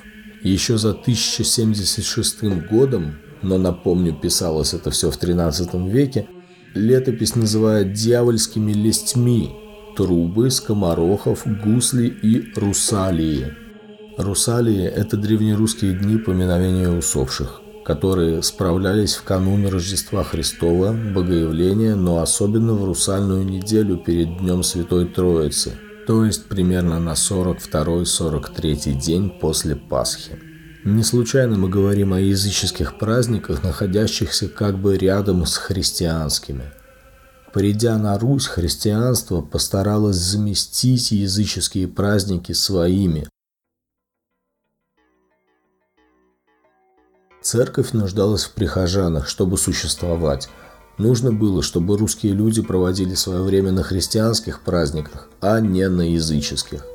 Еще 0.42 0.78
за 0.78 0.92
1076 0.92 2.44
годом, 2.70 3.18
но 3.42 3.58
напомню, 3.58 4.14
писалось 4.14 4.74
это 4.74 4.90
все 4.90 5.12
в 5.12 5.18
13 5.18 5.74
веке, 5.92 6.28
летопись 6.74 7.36
называет 7.36 7.92
дьявольскими 7.92 8.72
лестьми 8.72 9.52
трубы, 9.98 10.50
скоморохов, 10.50 11.46
гусли 11.62 12.08
и 12.08 12.54
русалии. 12.58 13.54
Русалии– 14.20 14.84
это 14.86 15.18
древнерусские 15.18 15.94
дни 15.94 16.18
поминовения 16.18 16.90
усопших, 16.90 17.62
которые 17.84 18.44
справлялись 18.44 19.16
в 19.16 19.24
канун 19.24 19.68
Рождества 19.68 20.24
Христова, 20.24 20.94
Богоявления, 20.94 21.96
но 21.96 22.22
особенно 22.22 22.74
в 22.74 22.86
русальную 22.86 23.44
неделю 23.44 23.98
перед 23.98 24.38
Днем 24.38 24.62
Святой 24.62 25.06
Троицы– 25.06 25.74
то 26.10 26.26
есть 26.26 26.46
примерно 26.46 27.00
на 27.00 27.12
42-43 27.12 28.94
день 28.94 29.30
после 29.30 29.76
Пасхи. 29.76 30.40
Не 30.84 31.04
случайно 31.04 31.56
мы 31.56 31.70
говорим 31.70 32.14
о 32.14 32.20
языческих 32.20 32.98
праздниках, 32.98 33.64
находящихся 33.64 34.48
как 34.48 34.80
бы 34.80 34.98
рядом 34.98 35.46
с 35.46 35.56
христианскими. 35.58 36.64
Придя 37.54 37.96
на 38.00 38.18
Русь, 38.18 38.48
христианство 38.48 39.42
постаралось 39.42 40.16
заместить 40.16 41.12
языческие 41.12 41.88
праздники 41.88 42.54
своими. 42.54 43.28
Церковь 47.42 47.94
нуждалась 47.94 48.44
в 48.44 48.52
прихожанах, 48.52 49.28
чтобы 49.28 49.58
существовать– 49.58 50.50
Нужно 51.00 51.32
было, 51.32 51.64
чтобы 51.64 51.98
русские 51.98 52.34
люди 52.34 52.62
проводили 52.62 53.14
свое 53.14 53.42
время 53.42 53.72
на 53.72 53.84
христианских 53.84 54.60
праздниках, 54.60 55.30
а 55.40 55.62
не 55.62 55.88
на 55.88 56.02
языческих. 56.02 56.86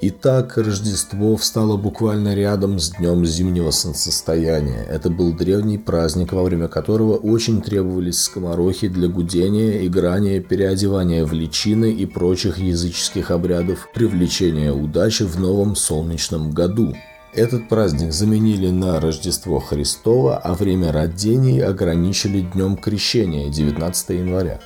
Итак, 0.00 0.56
Рождество 0.56 1.36
встало 1.36 1.76
буквально 1.76 2.34
рядом 2.34 2.80
с 2.80 2.90
днем 2.90 3.24
зимнего 3.24 3.70
солнцестояния. 3.70 4.82
Это 4.82 5.10
был 5.10 5.32
древний 5.32 5.78
праздник, 5.78 6.32
во 6.32 6.42
время 6.42 6.66
которого 6.66 7.16
очень 7.16 7.62
требовались 7.62 8.22
скоморохи 8.22 8.88
для 8.88 9.06
гудения, 9.06 9.86
играния, 9.86 10.40
переодевания 10.40 11.24
в 11.24 11.32
личины 11.32 11.92
и 11.92 12.04
прочих 12.04 12.58
языческих 12.58 13.30
обрядов, 13.30 13.88
привлечения 13.94 14.72
удачи 14.72 15.22
в 15.22 15.38
новом 15.38 15.76
солнечном 15.76 16.50
году. 16.50 16.96
Этот 17.34 17.66
праздник 17.66 18.12
заменили 18.12 18.68
на 18.68 19.00
Рождество 19.00 19.58
Христово, 19.58 20.36
а 20.36 20.52
время 20.52 20.92
родений 20.92 21.60
ограничили 21.60 22.42
Днем 22.42 22.76
Крещения 22.76 23.48
19 23.48 24.10
января. 24.10 24.60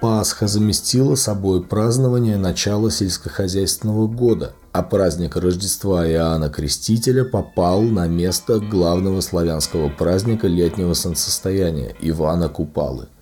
Пасха 0.00 0.46
заместила 0.46 1.14
собой 1.14 1.62
празднование 1.62 2.38
начала 2.38 2.90
сельскохозяйственного 2.90 4.06
года, 4.06 4.54
а 4.72 4.82
праздник 4.82 5.36
Рождества 5.36 6.08
Иоанна 6.08 6.48
Крестителя 6.48 7.26
попал 7.26 7.82
на 7.82 8.08
место 8.08 8.60
главного 8.60 9.20
славянского 9.20 9.90
праздника 9.90 10.46
летнего 10.46 10.94
солнцестояния– 10.94 11.94
Ивана 12.00 12.48
Купалы– 12.48 13.08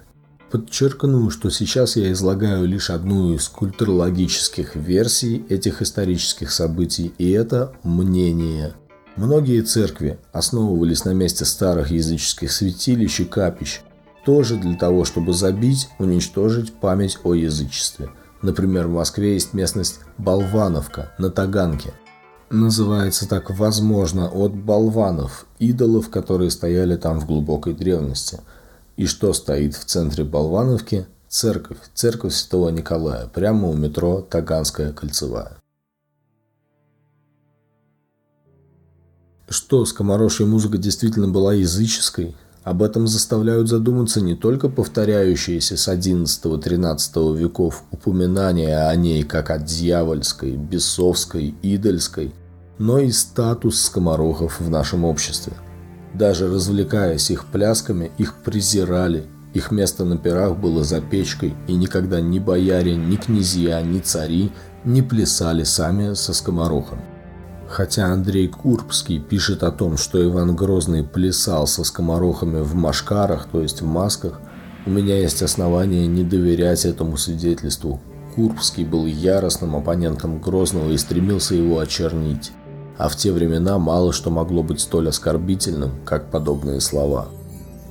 Подчеркну, 0.51 1.29
что 1.29 1.51
сейчас 1.51 1.97
я 1.97 2.11
излагаю 2.11 2.67
лишь 2.67 2.89
одну 2.89 3.35
из 3.35 3.49
культурологических 3.49 4.77
версий 4.77 5.45
этих 5.51 5.83
исторических 5.83 6.51
событий, 6.53 7.13
и 7.19 7.31
это 7.33 7.75
мнение. 7.83 8.73
Многие 9.17 9.61
церкви 9.61 10.19
основывались 10.33 11.05
на 11.05 11.13
месте 11.13 11.45
старых 11.45 11.91
языческих 11.91 12.51
святилищ 12.51 13.21
и 13.21 13.25
капищ, 13.27 13.81
тоже 14.25 14.57
для 14.57 14.75
того, 14.75 15.05
чтобы 15.05 15.35
забить, 15.35 15.91
уничтожить 15.99 16.73
память 16.73 17.19
о 17.25 17.35
язычестве. 17.35 18.09
Например, 18.41 18.87
в 18.87 18.93
Москве 18.93 19.35
есть 19.35 19.53
местность 19.53 20.01
Болвановка 20.17 21.13
на 21.19 21.29
Таганке. 21.29 21.93
Называется 22.49 23.29
так, 23.29 23.51
возможно, 23.51 24.31
от 24.31 24.55
болванов, 24.55 25.45
идолов, 25.59 26.09
которые 26.09 26.51
стояли 26.51 26.97
там 26.97 27.21
в 27.21 27.27
глубокой 27.27 27.75
древности– 27.75 28.41
и 28.99 29.07
что 29.07 29.33
стоит 29.33 29.77
в 29.77 29.85
центре 29.85 30.25
Болвановки? 30.25 31.07
Церковь. 31.29 31.79
Церковь 31.95 32.35
Святого 32.35 32.71
Николая. 32.71 33.29
Прямо 33.29 33.69
у 33.69 33.75
метро 33.75 34.27
Таганская 34.29 34.93
кольцевая. 34.93 35.57
Что, 39.49 39.85
скоморошья 39.85 40.47
музыка 40.47 40.79
действительно 40.79 41.29
была 41.29 41.55
языческой? 41.55 42.35
Об 42.65 42.83
этом 42.83 43.07
заставляют 43.07 43.69
задуматься 43.69 44.21
не 44.21 44.35
только 44.35 44.69
повторяющиеся 44.69 45.77
с 45.77 45.89
XI-XIII 45.89 47.37
веков 47.37 47.85
упоминания 47.93 48.89
о 48.89 48.97
ней 48.97 49.23
как 49.23 49.51
о 49.51 49.59
дьявольской, 49.59 50.57
бесовской, 50.57 51.55
идольской, 51.63 52.35
но 52.79 52.99
и 52.99 53.13
статус 53.13 53.81
скоморохов 53.81 54.59
в 54.59 54.69
нашем 54.69 55.05
обществе– 55.05 55.53
даже 56.19 56.49
развлекаясь 56.49 57.31
их 57.31 57.47
плясками, 57.47 58.11
их 58.19 58.35
презирали. 58.43 59.27
Их 59.55 59.71
место 59.71 60.05
на 60.05 60.19
пирах 60.19 60.57
было 60.57 60.85
за 60.85 61.01
печкой, 61.01 61.55
и 61.67 61.75
никогда 61.75 62.21
ни 62.21 62.39
бояре, 62.39 62.97
ни 62.97 63.17
князья, 63.17 63.81
ни 63.81 64.01
цари 64.01 64.53
не 64.85 65.03
плясали 65.03 65.65
сами 65.65 66.15
со 66.15 66.33
скоморохом. 66.33 67.01
Хотя 67.69 68.07
Андрей 68.07 68.49
Курбский 68.49 69.21
пишет 69.21 69.63
о 69.63 69.71
том, 69.71 69.97
что 69.97 70.23
Иван 70.23 70.57
Грозный 70.57 71.05
плясал 71.05 71.67
со 71.67 71.85
скоморохами 71.85 72.61
в 72.63 72.75
машкарах, 72.75 73.49
то 73.51 73.61
есть 73.61 73.83
в 73.83 73.87
масках, 73.87 74.41
у 74.87 74.91
меня 74.91 75.19
есть 75.19 75.43
основания 75.43 76.07
не 76.07 76.25
доверять 76.25 76.85
этому 76.87 77.17
свидетельству. 77.17 78.01
Курбский 78.35 78.85
был 78.85 79.07
яростным 79.07 79.77
оппонентом 79.77 80.41
Грозного 80.41 80.91
и 80.91 80.97
стремился 80.97 81.55
его 81.55 81.79
очернить. 81.79 82.53
А 82.99 83.09
в 83.09 83.17
те 83.17 83.33
времена 83.33 83.79
мало 83.79 84.13
что 84.13 84.31
могло 84.31 84.63
быть 84.63 84.81
столь 84.81 85.09
оскорбительным, 85.09 85.93
как 86.05 86.31
подобные 86.31 86.81
слова. 86.81 87.29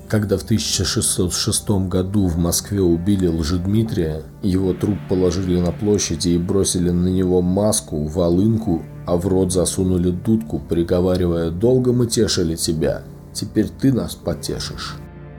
Когда 0.09 0.37
в 0.37 0.43
1606 0.43 1.69
году 1.89 2.27
в 2.27 2.37
Москве 2.37 2.81
убили 2.81 3.27
Лжедмитрия, 3.27 4.23
его 4.41 4.73
труп 4.73 4.97
положили 5.09 5.59
на 5.59 5.71
площади 5.71 6.29
и 6.29 6.37
бросили 6.37 6.91
на 6.91 7.07
него 7.07 7.41
маску, 7.41 8.05
волынку, 8.05 8.83
а 9.05 9.17
в 9.17 9.27
рот 9.27 9.51
засунули 9.51 10.11
дудку, 10.11 10.59
приговаривая 10.59 11.51
«Долго 11.51 11.91
мы 11.91 12.07
тешили 12.07 12.55
тебя, 12.55 13.03
теперь 13.33 13.67
ты 13.67 13.91
нас 13.91 14.15
потешишь». 14.15 14.95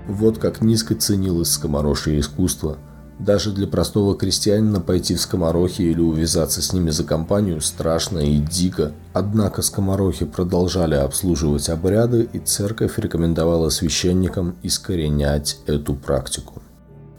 Вот 0.07 0.39
как 0.39 0.61
низко 0.61 0.95
ценилось 0.95 1.51
скоморожье 1.51 2.19
искусство– 2.19 2.79
даже 3.19 3.51
для 3.53 3.67
простого 3.67 4.17
крестьянина 4.17 4.81
пойти 4.81 5.15
в 5.15 5.21
скоморохи 5.21 5.83
или 5.83 6.01
увязаться 6.01 6.63
с 6.63 6.73
ними 6.73 6.91
за 6.91 7.05
компанию 7.05 7.61
страшно 7.61 8.19
и 8.19 8.39
дико. 8.39 8.93
Однако 9.13 9.63
скоморохи 9.63 10.25
продолжали 10.25 10.95
обслуживать 10.95 11.69
обряды, 11.69 12.29
и 12.33 12.39
церковь 12.39 12.99
рекомендовала 12.99 13.71
священникам 13.71 14.57
искоренять 14.63 15.59
эту 15.67 15.95
практику. 15.95 16.63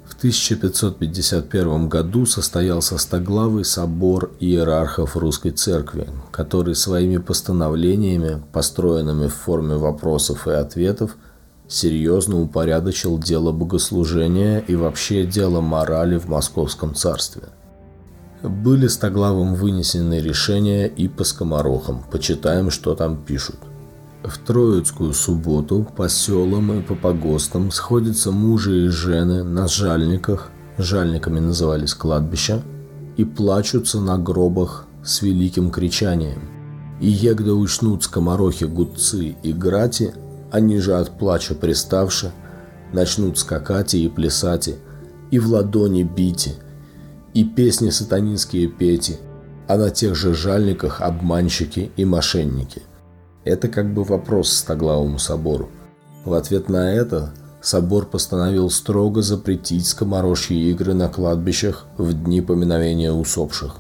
В 0.05 0.15
1551 0.19 1.87
году 1.87 2.25
состоялся 2.25 2.97
стоглавый 2.97 3.63
собор 3.63 4.31
иерархов 4.39 5.15
Русской 5.15 5.51
Церкви, 5.51 6.09
который 6.31 6.75
своими 6.75 7.17
постановлениями, 7.17 8.41
построенными 8.51 9.27
в 9.27 9.33
форме 9.33 9.75
вопросов 9.75 10.47
и 10.47 10.51
ответов, 10.51 11.15
серьезно 11.69 12.41
упорядочил 12.41 13.17
дело 13.19 13.51
богослужения 13.51 14.59
и 14.59 14.75
вообще 14.75 15.25
дело 15.25 15.61
морали 15.61 16.17
в 16.17 16.27
Московском 16.27 16.95
царстве. 16.95 17.43
Были 18.41 18.87
стоглавым 18.87 19.53
вынесены 19.53 20.19
решения 20.19 20.87
и 20.87 21.07
по 21.07 21.23
скоморохам, 21.23 22.03
почитаем, 22.11 22.71
что 22.71 22.95
там 22.95 23.17
пишут. 23.17 23.57
В 24.23 24.37
Троицкую 24.37 25.13
субботу 25.13 25.87
по 25.95 26.09
селам 26.09 26.79
и 26.79 26.81
по 26.81 26.95
погостам 26.95 27.71
сходятся 27.71 28.31
мужи 28.31 28.85
и 28.85 28.87
жены 28.87 29.43
на 29.43 29.67
жальниках, 29.67 30.49
жальниками 30.77 31.39
назывались 31.39 31.93
кладбища, 31.93 32.61
и 33.17 33.25
плачутся 33.25 33.99
на 33.99 34.17
гробах 34.17 34.87
с 35.03 35.21
великим 35.21 35.71
кричанием. 35.71 36.41
И 37.01 37.09
егда 37.09 37.53
учнут 37.53 38.03
скоморохи 38.03 38.63
гудцы 38.63 39.35
и 39.43 39.53
грати– 39.53 40.13
они 40.51 40.79
же 40.79 40.95
от 40.95 41.17
плача 41.17 41.55
приставши, 41.55 42.31
начнут 42.93 43.37
скакать 43.37 43.93
и 43.93 44.09
плясать, 44.09 44.75
и 45.31 45.39
в 45.39 45.47
ладони 45.47 46.03
бить, 46.03 46.57
и 47.33 47.43
песни 47.43 47.89
сатанинские 47.89 48.67
пети, 48.67 49.17
а 49.67 49.77
на 49.77 49.89
тех 49.89 50.15
же 50.15 50.33
жальниках 50.33 51.01
обманщики 51.01 51.91
и 51.95 52.05
мошенники. 52.05 52.81
Это 53.43 53.67
как 53.67 53.93
бы 53.93 54.03
вопрос 54.03 54.51
Стоглавому 54.51 55.19
собору. 55.19 55.69
В 56.25 56.33
ответ 56.33 56.69
на 56.69 56.93
это 56.93 57.33
собор 57.61 58.05
постановил 58.05 58.69
строго 58.69 59.21
запретить 59.21 59.87
скоморожьи 59.87 60.69
игры 60.71 60.93
на 60.93 61.07
кладбищах 61.07 61.85
в 61.97 62.13
дни 62.13 62.41
поминовения 62.41 63.11
усопших. 63.11 63.77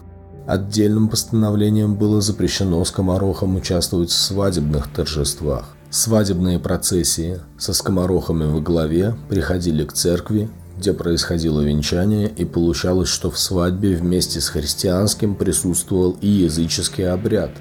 Отдельным 0.49 1.09
постановлением 1.09 1.93
было 1.93 2.21
запрещено 2.21 2.83
скоморохам 2.83 3.55
участвовать 3.55 4.09
в 4.09 4.17
свадебных 4.17 4.91
торжествах. 4.91 5.75
Свадебные 5.91 6.57
процессии 6.57 7.37
со 7.59 7.71
скоморохами 7.71 8.45
во 8.45 8.59
главе 8.59 9.15
приходили 9.29 9.83
к 9.85 9.93
церкви, 9.93 10.49
где 10.75 10.93
происходило 10.93 11.61
венчание, 11.61 12.27
и 12.27 12.45
получалось, 12.45 13.09
что 13.09 13.29
в 13.29 13.37
свадьбе 13.37 13.93
вместе 13.93 14.41
с 14.41 14.49
христианским 14.49 15.35
присутствовал 15.35 16.17
и 16.19 16.27
языческий 16.27 17.07
обряд, 17.07 17.51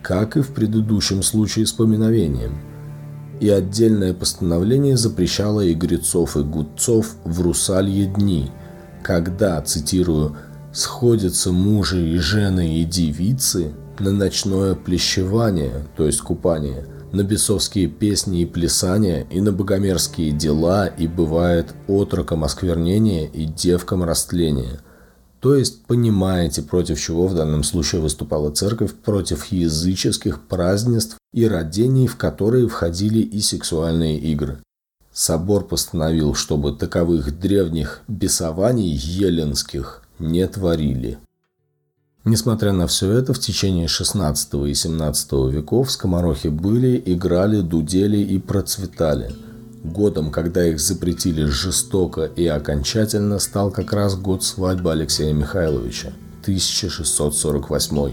как 0.00 0.36
и 0.36 0.40
в 0.40 0.54
предыдущем 0.54 1.24
случае 1.24 1.66
с 1.66 1.72
поминовением. 1.72 2.60
И 3.40 3.48
отдельное 3.48 4.14
постановление 4.14 4.96
запрещало 4.96 5.62
и 5.62 5.74
и 6.36 6.44
гудцов 6.44 7.16
в 7.24 7.40
русалье 7.40 8.06
дни, 8.06 8.52
когда, 9.02 9.60
цитирую, 9.62 10.36
«сходятся 10.76 11.50
мужи 11.50 12.06
и 12.06 12.18
жены 12.18 12.80
и 12.80 12.84
девицы 12.84 13.72
на 13.98 14.12
ночное 14.12 14.74
плещевание, 14.74 15.86
то 15.96 16.06
есть 16.06 16.20
купание– 16.20 16.86
на 17.12 17.22
бесовские 17.22 17.88
песни 17.88 18.42
и 18.42 18.46
плясания, 18.46 19.26
и 19.30 19.40
на 19.40 19.52
богомерзкие 19.52 20.32
дела, 20.32 20.86
и 20.86 21.06
бывает 21.06 21.74
отроком 21.88 22.44
осквернения 22.44 23.26
и 23.26 23.44
девкам 23.44 24.04
растления. 24.04 24.80
То 25.40 25.54
есть 25.54 25.84
понимаете, 25.84 26.62
против 26.62 27.00
чего 27.00 27.26
в 27.26 27.34
данном 27.34 27.62
случае 27.62 28.00
выступала 28.00 28.50
церковь, 28.50 28.94
против 28.94 29.46
языческих 29.46 30.42
празднеств 30.42 31.16
и 31.32 31.46
родений, 31.46 32.06
в 32.06 32.16
которые 32.16 32.68
входили 32.68 33.20
и 33.20 33.40
сексуальные 33.40 34.18
игры. 34.18 34.58
Собор 35.12 35.66
постановил, 35.66 36.34
чтобы 36.34 36.72
таковых 36.72 37.38
древних 37.38 38.02
бесований 38.08 38.90
еленских 38.90 40.02
не 40.18 40.46
творили. 40.46 41.18
Несмотря 42.24 42.72
на 42.72 42.88
все 42.88 43.12
это, 43.12 43.32
в 43.32 43.38
течение 43.38 43.86
16 43.86 44.54
и 44.66 44.74
17 44.74 45.32
веков 45.52 45.92
скоморохи 45.92 46.48
были, 46.48 47.00
играли, 47.06 47.60
дудели 47.60 48.18
и 48.18 48.40
процветали. 48.40 49.30
Годом, 49.84 50.32
когда 50.32 50.66
их 50.66 50.80
запретили 50.80 51.44
жестоко 51.44 52.24
и 52.24 52.44
окончательно, 52.46 53.38
стал 53.38 53.70
как 53.70 53.92
раз 53.92 54.16
год 54.16 54.42
свадьбы 54.42 54.90
Алексея 54.90 55.32
Михайловича, 55.32 56.08
1648. 56.42 58.12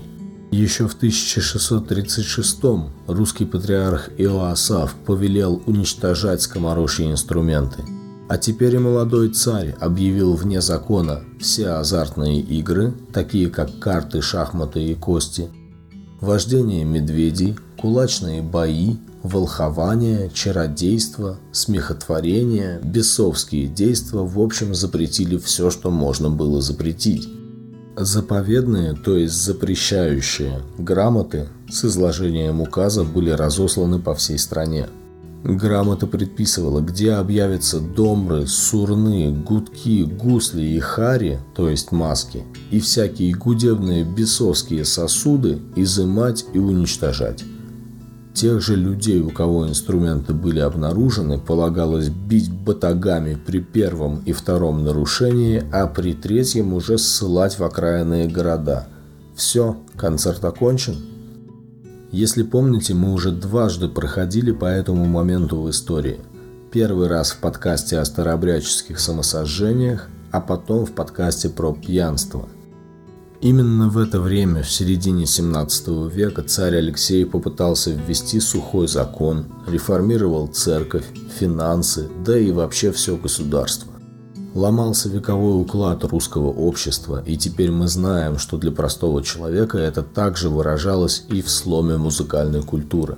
Еще 0.52 0.88
в 0.88 0.94
1636 0.94 2.60
русский 3.08 3.46
патриарх 3.46 4.10
Иоасав 4.20 4.94
повелел 5.08 5.64
уничтожать 5.66 6.44
скоморожьи 6.44 7.12
инструменты– 7.12 7.84
а 8.34 8.40
теперь 8.40 8.74
и 8.74 8.80
молодой 8.80 9.30
царь 9.30 9.76
объявил 9.80 10.34
вне 10.34 10.60
закона 10.60 11.22
все 11.40 11.68
азартные 11.68 12.42
игры, 12.42 12.92
такие 13.14 13.48
как 13.48 13.78
карты, 13.78 14.24
шахматы 14.24 14.84
и 14.84 14.96
кости, 14.96 15.50
вождение 16.20 16.84
медведей, 16.84 17.56
кулачные 17.78 18.42
бои, 18.42 18.96
волхование, 19.22 20.32
чародейство, 20.34 21.38
смехотворение, 21.52 22.80
бесовские 22.84 23.68
действия, 23.68 24.22
в 24.22 24.42
общем, 24.42 24.74
запретили 24.74 25.38
все, 25.38 25.70
что 25.70 25.92
можно 25.92 26.32
было 26.32 26.60
запретить. 26.60 27.30
Заповедные, 27.96 28.94
то 28.96 29.16
есть 29.16 29.36
запрещающие, 29.36 30.60
грамоты 30.80 31.50
с 31.70 31.86
изложением 31.86 32.62
указов 32.62 33.14
были 33.14 33.30
разосланы 33.30 34.00
по 34.00 34.16
всей 34.16 34.40
стране. 34.40 34.88
Грамота 35.44 36.08
предписывала, 36.08 36.80
где 36.80 37.12
объявятся 37.12 37.82
домры, 37.82 38.48
сурны, 38.48 39.30
гудки, 39.32 40.04
гусли 40.04 40.64
и 40.64 40.80
хари, 40.80 41.40
то 41.54 41.70
есть 41.70 41.92
маски, 41.92 42.44
и 42.72 42.80
всякие 42.80 43.36
гудевные 43.36 44.06
бесовские 44.06 44.86
сосуды 44.86 45.60
изымать 45.76 46.46
и 46.54 46.60
уничтожать. 46.60 47.44
Тех 48.34 48.62
же 48.62 48.78
людей, 48.78 49.20
у 49.20 49.32
кого 49.32 49.68
инструменты 49.68 50.34
были 50.34 50.60
обнаружены, 50.60 51.38
полагалось 51.38 52.08
бить 52.08 52.52
батагами 52.52 53.36
при 53.36 53.60
первом 53.60 54.24
и 54.26 54.32
втором 54.32 54.84
нарушении, 54.86 55.62
а 55.74 55.88
при 55.88 56.14
третьем 56.14 56.74
уже 56.74 56.98
ссылать 56.98 57.60
в 57.60 57.64
окраинные 57.66 58.30
города. 58.30 58.88
Все, 59.36 59.76
концерт 59.98 60.44
окончен, 60.46 60.96
если 62.14 62.44
помните, 62.44 62.94
мы 62.94 63.12
уже 63.12 63.32
дважды 63.32 63.88
проходили 63.88 64.52
по 64.52 64.66
этому 64.66 65.06
моменту 65.06 65.60
в 65.60 65.70
истории. 65.72 66.20
Первый 66.72 67.08
раз 67.08 67.32
в 67.32 67.40
подкасте 67.40 67.98
о 67.98 68.06
старообрядческих 68.06 69.00
самосожжениях, 69.00 70.08
а 70.30 70.40
потом 70.40 70.86
в 70.86 70.92
подкасте 70.92 71.50
про 71.50 71.74
пьянство. 71.74 72.48
Именно 73.42 73.90
в 73.90 73.98
это 73.98 74.22
время, 74.22 74.62
в 74.62 74.70
середине 74.70 75.26
17 75.26 76.14
века, 76.14 76.44
царь 76.44 76.76
Алексей 76.76 77.26
попытался 77.26 77.90
ввести 77.90 78.40
сухой 78.40 78.88
закон, 78.88 79.48
реформировал 79.68 80.46
церковь, 80.46 81.06
финансы, 81.40 82.10
да 82.24 82.38
и 82.38 82.52
вообще 82.52 82.92
все 82.92 83.18
государство. 83.18 83.93
Ломался 84.54 85.10
вековой 85.10 85.60
уклад 85.60 86.04
русского 86.04 86.50
общества, 86.50 87.24
и 87.26 87.38
теперь 87.38 87.72
мы 87.72 87.88
знаем, 87.88 88.38
что 88.38 88.58
для 88.58 88.72
простого 88.72 89.24
человека 89.24 89.80
это 89.80 90.04
также 90.04 90.50
выражалось 90.50 91.26
и 91.30 91.42
в 91.42 91.50
сломе 91.50 91.98
музыкальной 91.98 92.62
культуры. 92.62 93.18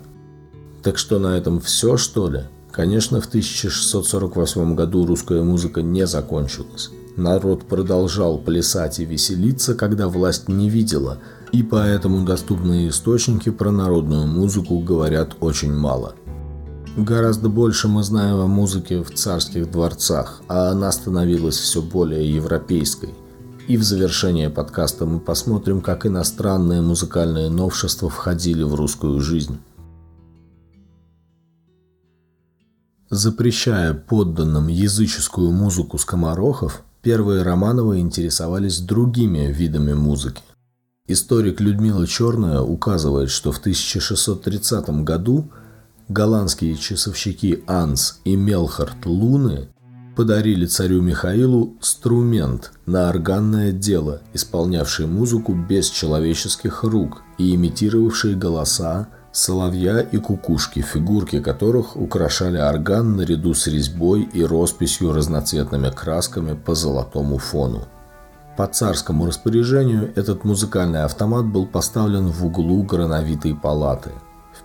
Так 0.82 0.98
что 0.98 1.20
на 1.20 1.38
этом 1.38 1.60
все, 1.60 1.98
что 1.98 2.30
ли? 2.30 2.44
Конечно, 2.72 3.20
в 3.20 3.26
1648 3.26 4.76
году 4.76 5.06
русская 5.06 5.42
музыка 5.42 5.82
не 5.82 6.08
закончилась. 6.08 6.90
Народ 7.18 7.64
продолжал 7.64 8.38
плясать 8.38 9.00
и 9.00 9.06
веселиться, 9.06 9.76
когда 9.76 10.08
власть 10.08 10.48
не 10.48 10.70
видела, 10.70 11.18
и 11.52 11.64
поэтому 11.64 12.26
доступные 12.26 12.90
источники 12.90 13.50
про 13.50 13.72
народную 13.72 14.26
музыку 14.26 14.80
говорят 14.80 15.36
очень 15.42 15.74
мало– 15.74 16.16
Гораздо 16.98 17.50
больше 17.50 17.90
мы 17.90 18.04
знаем 18.04 18.40
о 18.40 18.48
музыке 18.48 19.04
в 19.04 19.14
царских 19.14 19.70
дворцах, 19.70 20.42
а 20.48 20.70
она 20.70 20.94
становилась 20.94 21.58
все 21.58 21.82
более 21.82 22.34
европейской. 22.34 23.14
И 23.68 23.76
в 23.76 23.84
завершение 23.84 24.50
подкаста 24.50 25.06
мы 25.06 25.20
посмотрим, 25.20 25.82
как 25.82 26.06
иностранные 26.06 26.82
музыкальные 26.82 27.50
новшества 27.50 28.10
входили 28.10 28.64
в 28.64 28.76
русскую 28.76 29.20
жизнь. 29.20 29.58
Запрещая 33.10 33.94
подданным 33.94 34.70
языческую 34.70 35.52
музыку 35.52 35.98
скоморохов, 35.98 36.82
первые 37.02 37.44
Романовы 37.44 38.00
интересовались 38.00 38.80
другими 38.80 39.52
видами 39.52 39.92
музыки. 39.92 40.44
Историк 41.08 41.60
Людмила 41.60 42.08
Черная 42.08 42.62
указывает, 42.62 43.30
что 43.32 43.52
в 43.52 43.58
1630 43.58 45.04
году 45.04 45.52
голландские 46.08 46.76
часовщики 46.76 47.64
Анс 47.68 48.20
и 48.24 48.36
Мелхард 48.36 49.06
Луны 49.06 49.70
подарили 50.16 50.66
царю 50.66 51.02
Михаилу 51.02 51.76
струмент 51.82 52.72
на 52.86 53.10
органное 53.10 53.72
дело, 53.72 54.22
исполнявший 54.34 55.08
музыку 55.08 55.54
без 55.54 55.90
человеческих 55.90 56.84
рук 56.84 57.22
и 57.38 57.54
имитировавший 57.56 58.36
голоса 58.36 59.08
соловья 59.34 60.00
и 60.00 60.18
кукушки, 60.18 60.82
фигурки 60.82 61.42
которых 61.42 61.98
украшали 61.98 62.58
орган 62.58 63.18
наряду 63.18 63.54
с 63.54 63.68
резьбой 63.68 64.22
и 64.22 64.44
росписью 64.44 65.12
разноцветными 65.12 65.90
красками 65.90 66.54
по 66.54 66.74
золотому 66.74 67.38
фону. 67.38 67.84
По 68.56 68.68
царскому 68.68 69.26
распоряжению 69.26 70.14
этот 70.16 70.46
музыкальный 70.46 71.04
автомат 71.04 71.46
был 71.46 71.66
поставлен 71.66 72.28
в 72.28 72.46
углу 72.46 72.84
грановитой 72.84 73.54
палаты. 73.54 74.12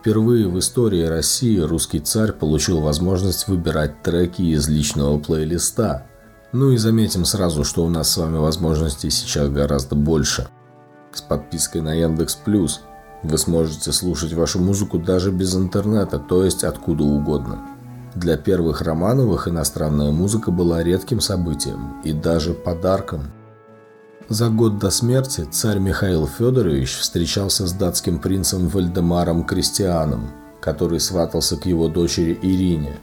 Впервые 0.00 0.48
в 0.48 0.58
истории 0.58 1.04
России 1.04 1.58
русский 1.58 2.00
царь 2.00 2.32
получил 2.32 2.80
возможность 2.80 3.48
выбирать 3.48 4.02
треки 4.02 4.40
из 4.40 4.66
личного 4.66 5.18
плейлиста. 5.18 6.06
Ну 6.52 6.70
и 6.70 6.78
заметим 6.78 7.26
сразу, 7.26 7.64
что 7.64 7.84
у 7.84 7.90
нас 7.90 8.10
с 8.10 8.16
вами 8.16 8.38
возможностей 8.38 9.10
сейчас 9.10 9.50
гораздо 9.50 9.96
больше. 9.96 10.48
С 11.12 11.20
подпиской 11.20 11.82
на 11.82 11.92
Яндекс 11.92 12.34
Плюс 12.34 12.80
вы 13.22 13.36
сможете 13.36 13.92
слушать 13.92 14.32
вашу 14.32 14.58
музыку 14.58 14.98
даже 14.98 15.30
без 15.30 15.54
интернета, 15.54 16.18
то 16.18 16.44
есть 16.44 16.64
откуда 16.64 17.04
угодно. 17.04 17.58
Для 18.14 18.38
первых 18.38 18.80
Романовых 18.80 19.48
иностранная 19.48 20.12
музыка 20.12 20.50
была 20.50 20.82
редким 20.82 21.20
событием 21.20 22.00
и 22.04 22.14
даже 22.14 22.54
подарком. 22.54 23.32
За 24.30 24.48
год 24.48 24.78
до 24.78 24.90
смерти 24.90 25.44
царь 25.50 25.80
Михаил 25.80 26.28
Федорович 26.28 26.98
встречался 26.98 27.66
с 27.66 27.72
датским 27.72 28.20
принцем 28.20 28.68
Вальдемаром 28.68 29.44
Кристианом, 29.44 30.30
который 30.60 31.00
сватался 31.00 31.56
к 31.56 31.66
его 31.66 31.88
дочери 31.88 32.38
Ирине, 32.40 33.00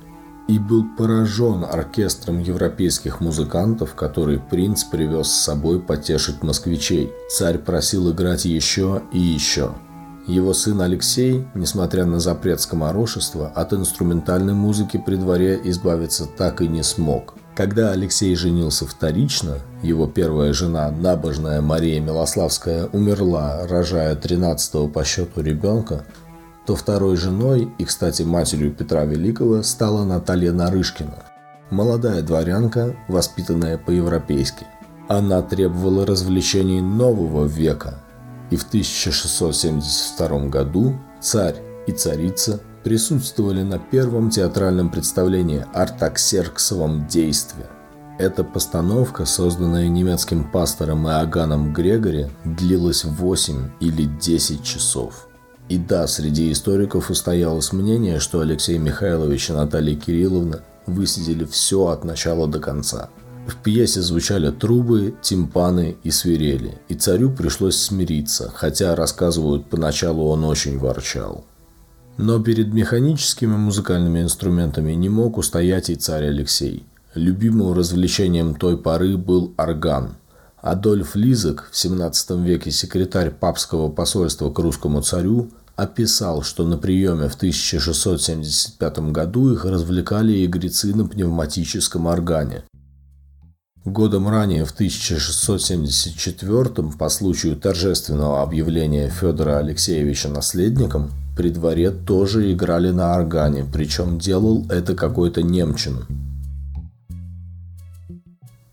и 0.48 0.58
был 0.58 0.86
поражен 0.98 1.66
оркестром 1.66 2.40
европейских 2.40 3.20
музыкантов, 3.20 3.94
который 3.94 4.40
принц 4.40 4.86
привез 4.86 5.28
с 5.28 5.44
собой 5.44 5.82
потешить 5.82 6.44
москвичей. 6.44 7.12
Царь 7.30 7.58
просил 7.58 8.10
играть 8.10 8.46
еще 8.46 9.04
и 9.12 9.20
еще– 9.20 9.76
его 10.28 10.52
сын 10.54 10.82
Алексей, 10.82 11.48
несмотря 11.56 12.04
на 12.04 12.20
запрет 12.20 12.60
скоморошества, 12.60 13.48
от 13.48 13.72
инструментальной 13.72 14.54
музыки 14.54 15.02
при 15.04 15.16
дворе 15.16 15.58
избавиться 15.63 16.26
так 16.26 16.62
и 16.62 16.68
не 16.68 16.84
смог. 16.84 17.36
Когда 17.58 17.89
Алексей 17.89 18.36
женился 18.36 18.86
вторично, 18.86 19.58
его 19.82 20.06
первая 20.06 20.54
жена, 20.54 20.91
набожная 20.91 21.60
Мария 21.60 22.00
Милославская, 22.00 22.86
умерла, 22.93 23.65
рожая 23.65 24.15
13 24.15 24.93
по 24.93 25.04
счету 25.04 25.41
ребенка, 25.41 26.06
то 26.67 26.76
второй 26.76 27.17
женой 27.17 27.67
и, 27.80 27.86
кстати, 27.86 28.22
матерью 28.22 28.72
Петра 28.72 29.06
Великого 29.06 29.63
стала 29.63 30.06
Наталья 30.06 30.52
Нарышкина, 30.52 31.24
молодая 31.72 32.22
дворянка, 32.22 32.96
воспитанная 33.08 33.80
по-европейски. 33.80 34.67
Она 35.08 35.41
требовала 35.41 36.06
развлечений 36.06 36.80
нового 36.80 37.46
века– 37.46 37.96
и 38.50 38.56
в 38.56 38.63
1672 38.63 40.48
году 40.48 40.96
царь 41.20 41.56
и 41.86 41.91
царица 41.91 42.62
присутствовали 42.88 43.63
на 43.63 43.80
первом 43.80 44.30
театральном 44.30 44.89
представлении 44.89 45.65
«Артаксерксовом 45.73 47.06
действии». 47.06 47.65
Эта 48.17 48.45
постановка, 48.45 49.26
созданная 49.26 49.89
немецким 49.89 50.50
пастором 50.50 51.06
Иоганном 51.06 51.73
Грегори, 51.73 52.28
длилась 52.45 53.04
8 53.04 53.71
или 53.82 54.06
10 54.06 54.63
часов. 54.63 55.28
И 55.67 55.78
да, 55.78 56.08
среди 56.08 56.50
историков 56.50 57.10
устоялось 57.10 57.73
мнение, 57.73 58.21
что 58.21 58.39
Алексей 58.39 58.78
Михайлович 58.78 59.50
и 59.50 59.54
Наталья 59.54 59.97
Кирилловна 59.97 60.62
высидели 60.86 61.43
все 61.43 61.88
от 61.88 62.06
начала 62.06 62.47
до 62.47 62.60
конца– 62.60 63.10
в 63.47 63.56
пьесе 63.63 64.02
звучали 64.02 64.52
трубы, 64.52 65.15
тимпаны 65.21 65.95
и 66.04 66.12
свирели, 66.12 66.82
и 66.89 66.95
царю 66.95 67.32
пришлось 67.32 67.78
смириться, 67.78 68.52
хотя, 68.54 68.93
рассказывают, 68.93 69.69
поначалу 69.69 70.28
он 70.28 70.43
очень 70.43 70.78
ворчал. 70.78 71.45
Но 72.17 72.39
перед 72.39 72.73
механическими 72.73 73.56
музыкальными 73.56 74.21
инструментами 74.21 74.93
не 74.93 75.08
мог 75.08 75.38
устоять 75.38 75.91
и 75.91 75.95
царь 75.95 76.25
Алексей. 76.25 76.84
Любимым 77.13 77.73
развлечением 77.73 78.56
той 78.56 78.75
поры 78.77 79.17
был 79.17 79.53
орган. 79.58 80.15
Адольф 80.62 81.15
Лизок, 81.15 81.69
в 81.71 81.77
17 81.77 82.32
веке 82.41 82.71
секретарь 82.71 83.30
папского 83.30 83.89
посольства 83.89 84.49
к 84.49 84.58
русскому 84.58 85.01
царю, 85.01 85.51
описал, 85.75 86.41
что 86.41 86.65
на 86.65 86.77
приеме 86.77 87.30
в 87.30 87.36
1675 87.36 88.97
году 89.12 89.53
их 89.53 89.65
развлекали 89.65 90.43
игрецы 90.43 90.95
на 90.95 91.08
пневматическом 91.08 92.08
органе. 92.08 92.63
Годом 93.86 94.27
ранее, 94.27 94.65
в 94.65 94.71
1674 94.71 96.89
по 96.97 97.10
случаю 97.10 97.56
торжественного 97.56 98.41
объявления 98.41 99.10
Федора 99.10 99.60
Алексеевича 99.60 100.30
наследником, 100.30 101.12
при 101.38 101.50
дворе 101.50 101.91
тоже 101.91 102.52
играли 102.52 102.89
на 102.89 103.15
органе, 103.15 103.65
причем 103.71 104.17
делал 104.17 104.65
это 104.69 104.95
какой-то 104.95 105.43
немчин. 105.43 106.06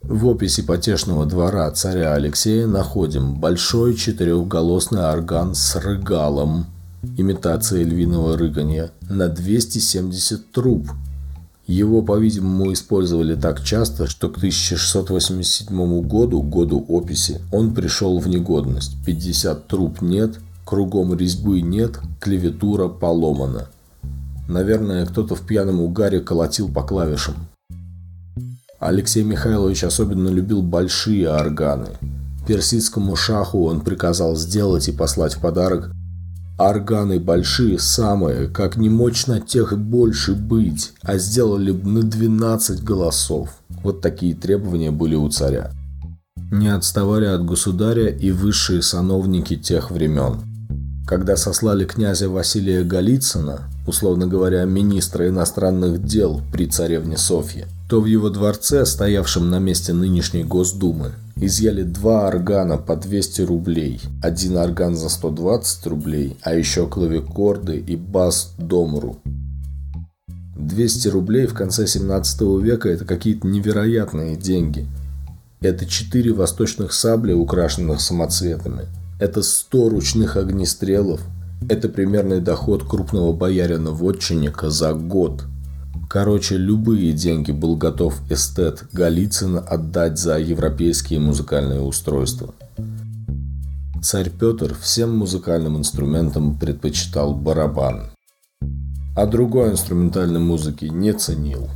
В 0.00 0.26
описи 0.26 0.62
потешного 0.62 1.26
двора 1.26 1.70
царя 1.70 2.14
Алексея 2.14 2.66
находим 2.66 3.34
большой 3.34 3.94
четырехголосный 3.94 5.04
орган 5.04 5.54
с 5.54 5.76
рыгалом, 5.76 6.66
имитация 7.16 7.84
львиного 7.84 8.36
рыгания, 8.36 8.90
на 9.08 9.28
270 9.28 10.50
труб– 10.50 10.90
его, 11.66 12.02
по-видимому, 12.02 12.72
использовали 12.72 13.34
так 13.36 13.64
часто, 13.64 14.06
что 14.06 14.28
к 14.28 14.36
1687 14.36 16.02
году, 16.02 16.42
году 16.42 16.84
описи, 16.88 17.40
он 17.52 17.74
пришел 17.74 18.18
в 18.18 18.28
негодность. 18.28 18.96
50 19.06 19.66
труб 19.66 20.02
нет, 20.02 20.34
кругом 20.64 21.14
резьбы 21.14 21.60
нет, 21.60 22.00
клавиатура 22.20 22.88
поломана. 22.88 23.68
Наверное, 24.48 25.06
кто-то 25.06 25.34
в 25.34 25.42
пьяном 25.42 25.80
угаре 25.80 26.20
колотил 26.20 26.72
по 26.72 26.82
клавишам. 26.82 27.34
Алексей 28.78 29.22
Михайлович 29.22 29.84
особенно 29.84 30.28
любил 30.28 30.62
большие 30.62 31.30
органы. 31.30 31.88
Персидскому 32.46 33.16
шаху 33.16 33.64
он 33.64 33.80
приказал 33.80 34.36
сделать 34.36 34.88
и 34.88 34.92
послать 34.92 35.34
в 35.34 35.40
подарок 35.40 35.90
Органы 36.56 37.18
большие 37.18 37.80
самые, 37.80 38.46
как 38.46 38.76
не 38.76 38.88
мощно 38.88 39.40
тех 39.40 39.72
и 39.72 39.76
больше 39.76 40.34
быть, 40.34 40.92
а 41.02 41.18
сделали 41.18 41.72
бы 41.72 41.88
на 41.88 42.02
12 42.04 42.84
голосов. 42.84 43.56
Вот 43.82 44.00
такие 44.00 44.36
требования 44.36 44.92
были 44.92 45.16
у 45.16 45.28
царя. 45.28 45.72
Не 46.52 46.68
отставали 46.68 47.24
от 47.24 47.44
государя 47.44 48.06
и 48.06 48.30
высшие 48.30 48.82
сановники 48.82 49.56
тех 49.56 49.90
времен. 49.90 50.42
Когда 51.06 51.36
сослали 51.36 51.84
князя 51.84 52.30
Василия 52.30 52.82
Голицына, 52.82 53.68
условно 53.86 54.26
говоря, 54.26 54.64
министра 54.64 55.28
иностранных 55.28 56.02
дел 56.02 56.40
при 56.50 56.66
царевне 56.66 57.18
Софье, 57.18 57.66
то 57.90 58.00
в 58.00 58.06
его 58.06 58.30
дворце, 58.30 58.86
стоявшем 58.86 59.50
на 59.50 59.58
месте 59.58 59.92
нынешней 59.92 60.44
Госдумы, 60.44 61.12
изъяли 61.36 61.82
два 61.82 62.26
органа 62.26 62.78
по 62.78 62.96
200 62.96 63.42
рублей, 63.42 64.00
один 64.22 64.56
орган 64.56 64.96
за 64.96 65.10
120 65.10 65.86
рублей, 65.88 66.38
а 66.42 66.54
еще 66.54 66.86
клавикорды 66.86 67.76
и 67.76 67.96
бас 67.96 68.54
домру. 68.56 69.18
200 70.56 71.08
рублей 71.08 71.46
в 71.46 71.52
конце 71.52 71.86
17 71.86 72.40
века– 72.62 72.88
это 72.90 73.04
какие-то 73.04 73.46
невероятные 73.46 74.36
деньги. 74.36 74.86
Это 75.60 75.84
4 75.84 76.32
восточных 76.32 76.94
сабли, 76.94 77.32
украшенных 77.34 78.00
самоцветами. 78.00 78.86
Это 79.18 79.42
100 79.42 79.88
ручных 79.88 80.36
огнестрелов. 80.36 81.20
Это 81.68 81.88
примерный 81.88 82.40
доход 82.40 82.84
крупного 82.84 83.32
боярина-вотчинника 83.32 84.70
за 84.70 84.92
год– 84.92 85.44
Короче, 86.08 86.56
любые 86.56 87.12
деньги 87.12 87.50
был 87.50 87.76
готов 87.76 88.20
эстет 88.30 88.84
Голицын 88.92 89.56
отдать 89.56 90.16
за 90.16 90.38
европейские 90.38 91.18
музыкальные 91.18 91.80
устройства. 91.80 92.54
Царь 94.02 94.30
Петр 94.30 94.76
всем 94.80 95.16
музыкальным 95.16 95.78
инструментам 95.78 96.58
предпочитал 96.58 97.34
барабан, 97.34 98.10
а 99.16 99.26
другой 99.26 99.72
инструментальной 99.72 100.40
музыки 100.40 100.84
не 100.84 101.12
ценил. 101.14 101.68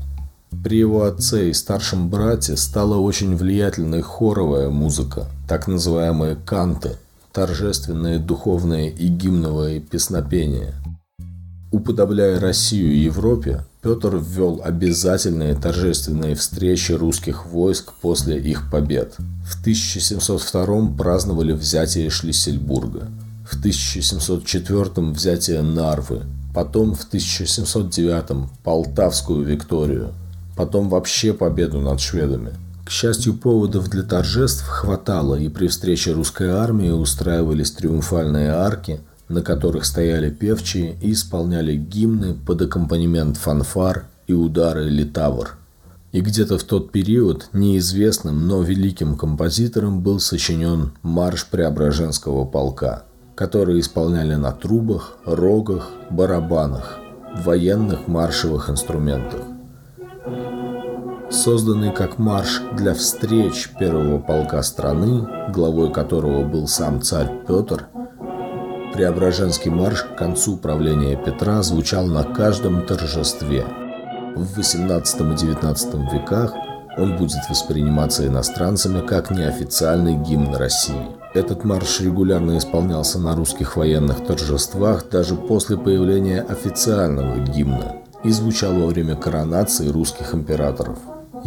При 0.63 0.79
его 0.79 1.05
отце 1.05 1.51
и 1.51 1.53
старшем 1.53 2.11
брате 2.11 2.57
стала 2.57 2.97
очень 2.97 3.35
влиятельной 3.35 4.03
хоровая 4.03 4.69
музыка. 4.69 5.27
так 5.49 5.67
называемые 5.67 6.37
канты, 6.37 6.97
торжественные 7.39 8.19
духовные 8.19 8.91
и 8.91 9.07
гимновые 9.07 9.79
песнопения. 9.79 10.75
Уподобляя 11.71 12.41
Россию 12.41 13.01
Европе, 13.01 13.65
Петр 13.81 14.17
ввел 14.17 14.61
обязательные 14.65 15.55
торжественные 15.55 16.35
встречи 16.35 16.91
русских 16.91 17.47
войск 17.47 17.93
после 18.03 18.41
их 18.41 18.69
побед. 18.73 19.15
В 19.47 19.61
1702 19.61 20.97
праздновали 20.99 21.53
взятие 21.53 22.11
Шлиссельбурга, 22.11 23.07
в 23.49 23.57
1704 23.57 25.07
взятие 25.13 25.63
Нарвы, 25.63 26.23
потом 26.53 26.97
в 26.97 27.05
1709 27.05 28.51
Полтавскую 28.65 29.45
Викторию, 29.45 30.13
потом 30.57 30.89
вообще 30.89 31.33
победу 31.33 31.81
над 31.81 32.01
шведами. 32.01 32.51
К 32.89 32.91
счастью, 32.91 33.35
поводов 33.35 33.91
для 33.91 34.03
торжеств 34.03 34.67
хватало, 34.67 35.35
и 35.35 35.51
при 35.51 35.67
встрече 35.67 36.13
русской 36.13 36.49
армии 36.49 36.89
устраивались 36.89 37.71
триумфальные 37.73 38.51
арки, 38.51 39.03
на 39.29 39.43
которых 39.43 39.85
стояли 39.85 40.31
певчие 40.31 40.97
и 41.03 41.13
исполняли 41.13 41.77
гимны 41.77 42.33
под 42.33 42.63
аккомпанемент 42.63 43.37
фанфар 43.37 44.07
и 44.27 44.33
удары 44.33 44.89
литавр. 44.89 45.59
И 46.13 46.23
где-то 46.23 46.57
в 46.57 46.65
тот 46.65 46.91
период 46.91 47.51
неизвестным, 47.53 48.49
но 48.49 48.63
великим 48.63 49.19
композитором 49.19 50.01
был 50.01 50.19
сочинен 50.19 50.93
марш 51.03 51.45
Преображенского 51.45 52.47
полка, 52.47 53.03
который 53.35 53.81
исполняли 53.81 54.37
на 54.37 54.53
трубах, 54.53 55.19
рогах, 55.27 55.91
барабанах, 56.09 57.01
военных 57.45 58.09
маршевых 58.09 58.71
инструментах. 58.71 59.58
Созданный 61.31 61.93
как 61.93 62.19
марш 62.19 62.63
для 62.73 62.95
встреч 62.95 63.71
первого 63.79 64.19
полка 64.19 64.63
страны, 64.63 65.27
главой 65.53 65.93
которого 65.93 66.45
был 66.45 66.67
сам 66.67 67.03
царь 67.03 67.31
Петр– 67.47 67.87
Преображенский 68.93 69.71
марш 69.71 70.03
к 70.03 70.17
концу 70.17 70.57
правления 70.57 71.17
Петра 71.17 71.63
звучал 71.63 72.07
на 72.07 72.25
каждом 72.25 72.85
торжестве. 72.87 73.65
В 74.35 74.59
XVIII 74.59 75.33
и 75.33 75.55
XIX 75.55 76.13
веках 76.13 76.53
он 76.97 77.17
будет 77.17 77.49
восприниматься 77.49 78.27
иностранцами 78.27 79.07
как 79.07 79.31
неофициальный 79.31 80.17
гимн 80.17 80.57
России. 80.57 81.07
Этот 81.35 81.65
марш 81.65 82.01
регулярно 82.01 82.59
исполнялся 82.59 83.19
на 83.19 83.37
русских 83.37 83.77
военных 83.77 84.27
торжествах 84.27 85.09
даже 85.11 85.37
после 85.37 85.77
появления 85.77 86.41
официального 86.41 87.39
гимна 87.39 87.99
и 88.25 88.31
звучал 88.31 88.73
во 88.73 88.87
время 88.87 89.15
коронации 89.15 89.89
русских 89.89 90.35
императоров. 90.35 90.99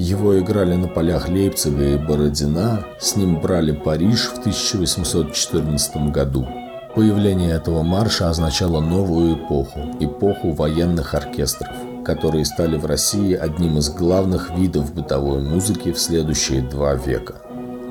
Его 0.01 0.39
играли 0.39 0.73
на 0.73 0.87
полях 0.87 1.29
Лейпцига 1.29 1.93
и 1.93 1.95
Бородина, 1.95 2.87
с 2.99 3.15
ним 3.15 3.39
брали 3.39 3.71
Париж 3.71 4.29
в 4.29 4.39
1814 4.39 6.11
году. 6.11 6.47
Появление 6.95 7.51
этого 7.51 7.83
марша 7.83 8.27
означало 8.27 8.81
новую 8.81 9.35
эпоху, 9.35 9.79
эпоху 9.99 10.53
военных 10.53 11.13
оркестров, 11.13 11.75
которые 12.03 12.45
стали 12.45 12.77
в 12.77 12.87
России 12.87 13.35
одним 13.35 13.77
из 13.77 13.91
главных 13.91 14.49
видов 14.57 14.91
бытовой 14.91 15.43
музыки 15.43 15.91
в 15.91 15.99
следующие 15.99 16.63
два 16.63 16.95
века. 16.95 17.35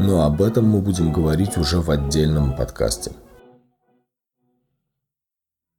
Но 0.00 0.24
об 0.24 0.42
этом 0.42 0.64
мы 0.68 0.80
будем 0.80 1.12
говорить 1.12 1.56
уже 1.56 1.78
в 1.78 1.92
отдельном 1.92 2.56
подкасте. 2.56 3.12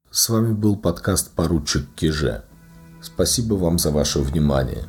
С 0.10 0.30
вами 0.30 0.54
был 0.54 0.78
подкаст 0.78 1.32
«Поручик 1.36 1.94
Киже». 1.94 2.46
Спасибо 3.02 3.56
вам 3.56 3.78
за 3.78 3.92
ваше 3.92 4.20
внимание. 4.20 4.86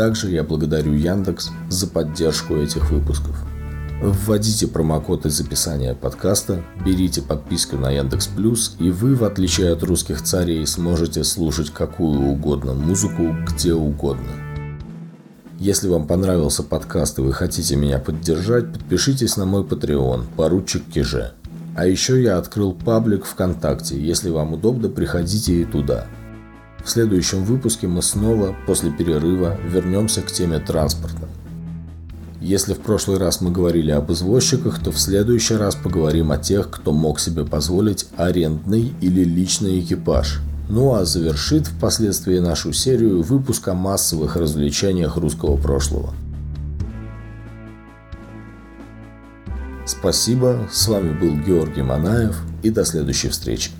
Также 0.00 0.30
я 0.30 0.44
благодарю 0.44 0.94
Яндекс 0.94 1.50
за 1.68 1.86
поддержку 1.86 2.56
этих 2.56 2.90
выпусков. 2.90 3.36
Вводите 4.00 4.66
промокод 4.66 5.26
из 5.26 5.38
описания 5.42 5.94
подкаста, 5.94 6.64
берите 6.82 7.20
подписку 7.20 7.76
на 7.76 7.90
Яндекс 7.90 8.28
Плюс, 8.28 8.76
и 8.78 8.90
вы, 8.90 9.14
в 9.14 9.24
отличие 9.24 9.70
от 9.70 9.82
русских 9.82 10.22
царей, 10.22 10.66
сможете 10.66 11.22
слушать 11.22 11.68
какую 11.68 12.18
угодно 12.18 12.72
музыку 12.72 13.36
где 13.46 13.74
угодно. 13.74 14.30
Если 15.58 15.86
вам 15.86 16.06
понравился 16.06 16.62
подкаст 16.62 17.18
и 17.18 17.20
вы 17.20 17.34
хотите 17.34 17.76
меня 17.76 17.98
поддержать, 17.98 18.72
подпишитесь 18.72 19.36
на 19.36 19.44
мой 19.44 19.64
Patreon 19.64 20.24
«Поручик 20.34 20.82
Киже». 20.86 21.34
А 21.76 21.84
еще 21.84 22.22
я 22.22 22.38
открыл 22.38 22.72
паблик 22.72 23.26
ВКонтакте, 23.26 24.00
если 24.00 24.30
вам 24.30 24.54
удобно, 24.54 24.88
приходите 24.88 25.60
и 25.60 25.66
туда. 25.66 26.06
В 26.84 26.88
следующем 26.88 27.44
выпуске 27.44 27.86
мы 27.86 28.02
снова, 28.02 28.56
после 28.66 28.90
перерыва, 28.90 29.56
вернемся 29.68 30.22
к 30.22 30.32
теме 30.32 30.58
транспорта. 30.58 31.28
Если 32.40 32.72
в 32.72 32.80
прошлый 32.80 33.18
раз 33.18 33.42
мы 33.42 33.50
говорили 33.50 33.90
об 33.90 34.10
извозчиках, 34.10 34.82
то 34.82 34.90
в 34.90 34.98
следующий 34.98 35.56
раз 35.56 35.74
поговорим 35.74 36.32
о 36.32 36.38
тех, 36.38 36.70
кто 36.70 36.92
мог 36.92 37.20
себе 37.20 37.44
позволить 37.44 38.06
арендный 38.16 38.94
или 39.02 39.22
личный 39.24 39.80
экипаж. 39.80 40.40
Ну 40.70 40.94
а 40.94 41.04
завершит 41.04 41.66
впоследствии 41.66 42.38
нашу 42.38 42.72
серию 42.72 43.22
выпуск 43.22 43.68
о 43.68 43.74
массовых 43.74 44.36
развлечениях 44.36 45.16
русского 45.18 45.58
прошлого. 45.58 46.14
Спасибо, 49.84 50.68
с 50.72 50.88
вами 50.88 51.12
был 51.12 51.36
Георгий 51.36 51.82
Манаев 51.82 52.40
и 52.62 52.70
до 52.70 52.84
следующей 52.84 53.28
встречи. 53.28 53.70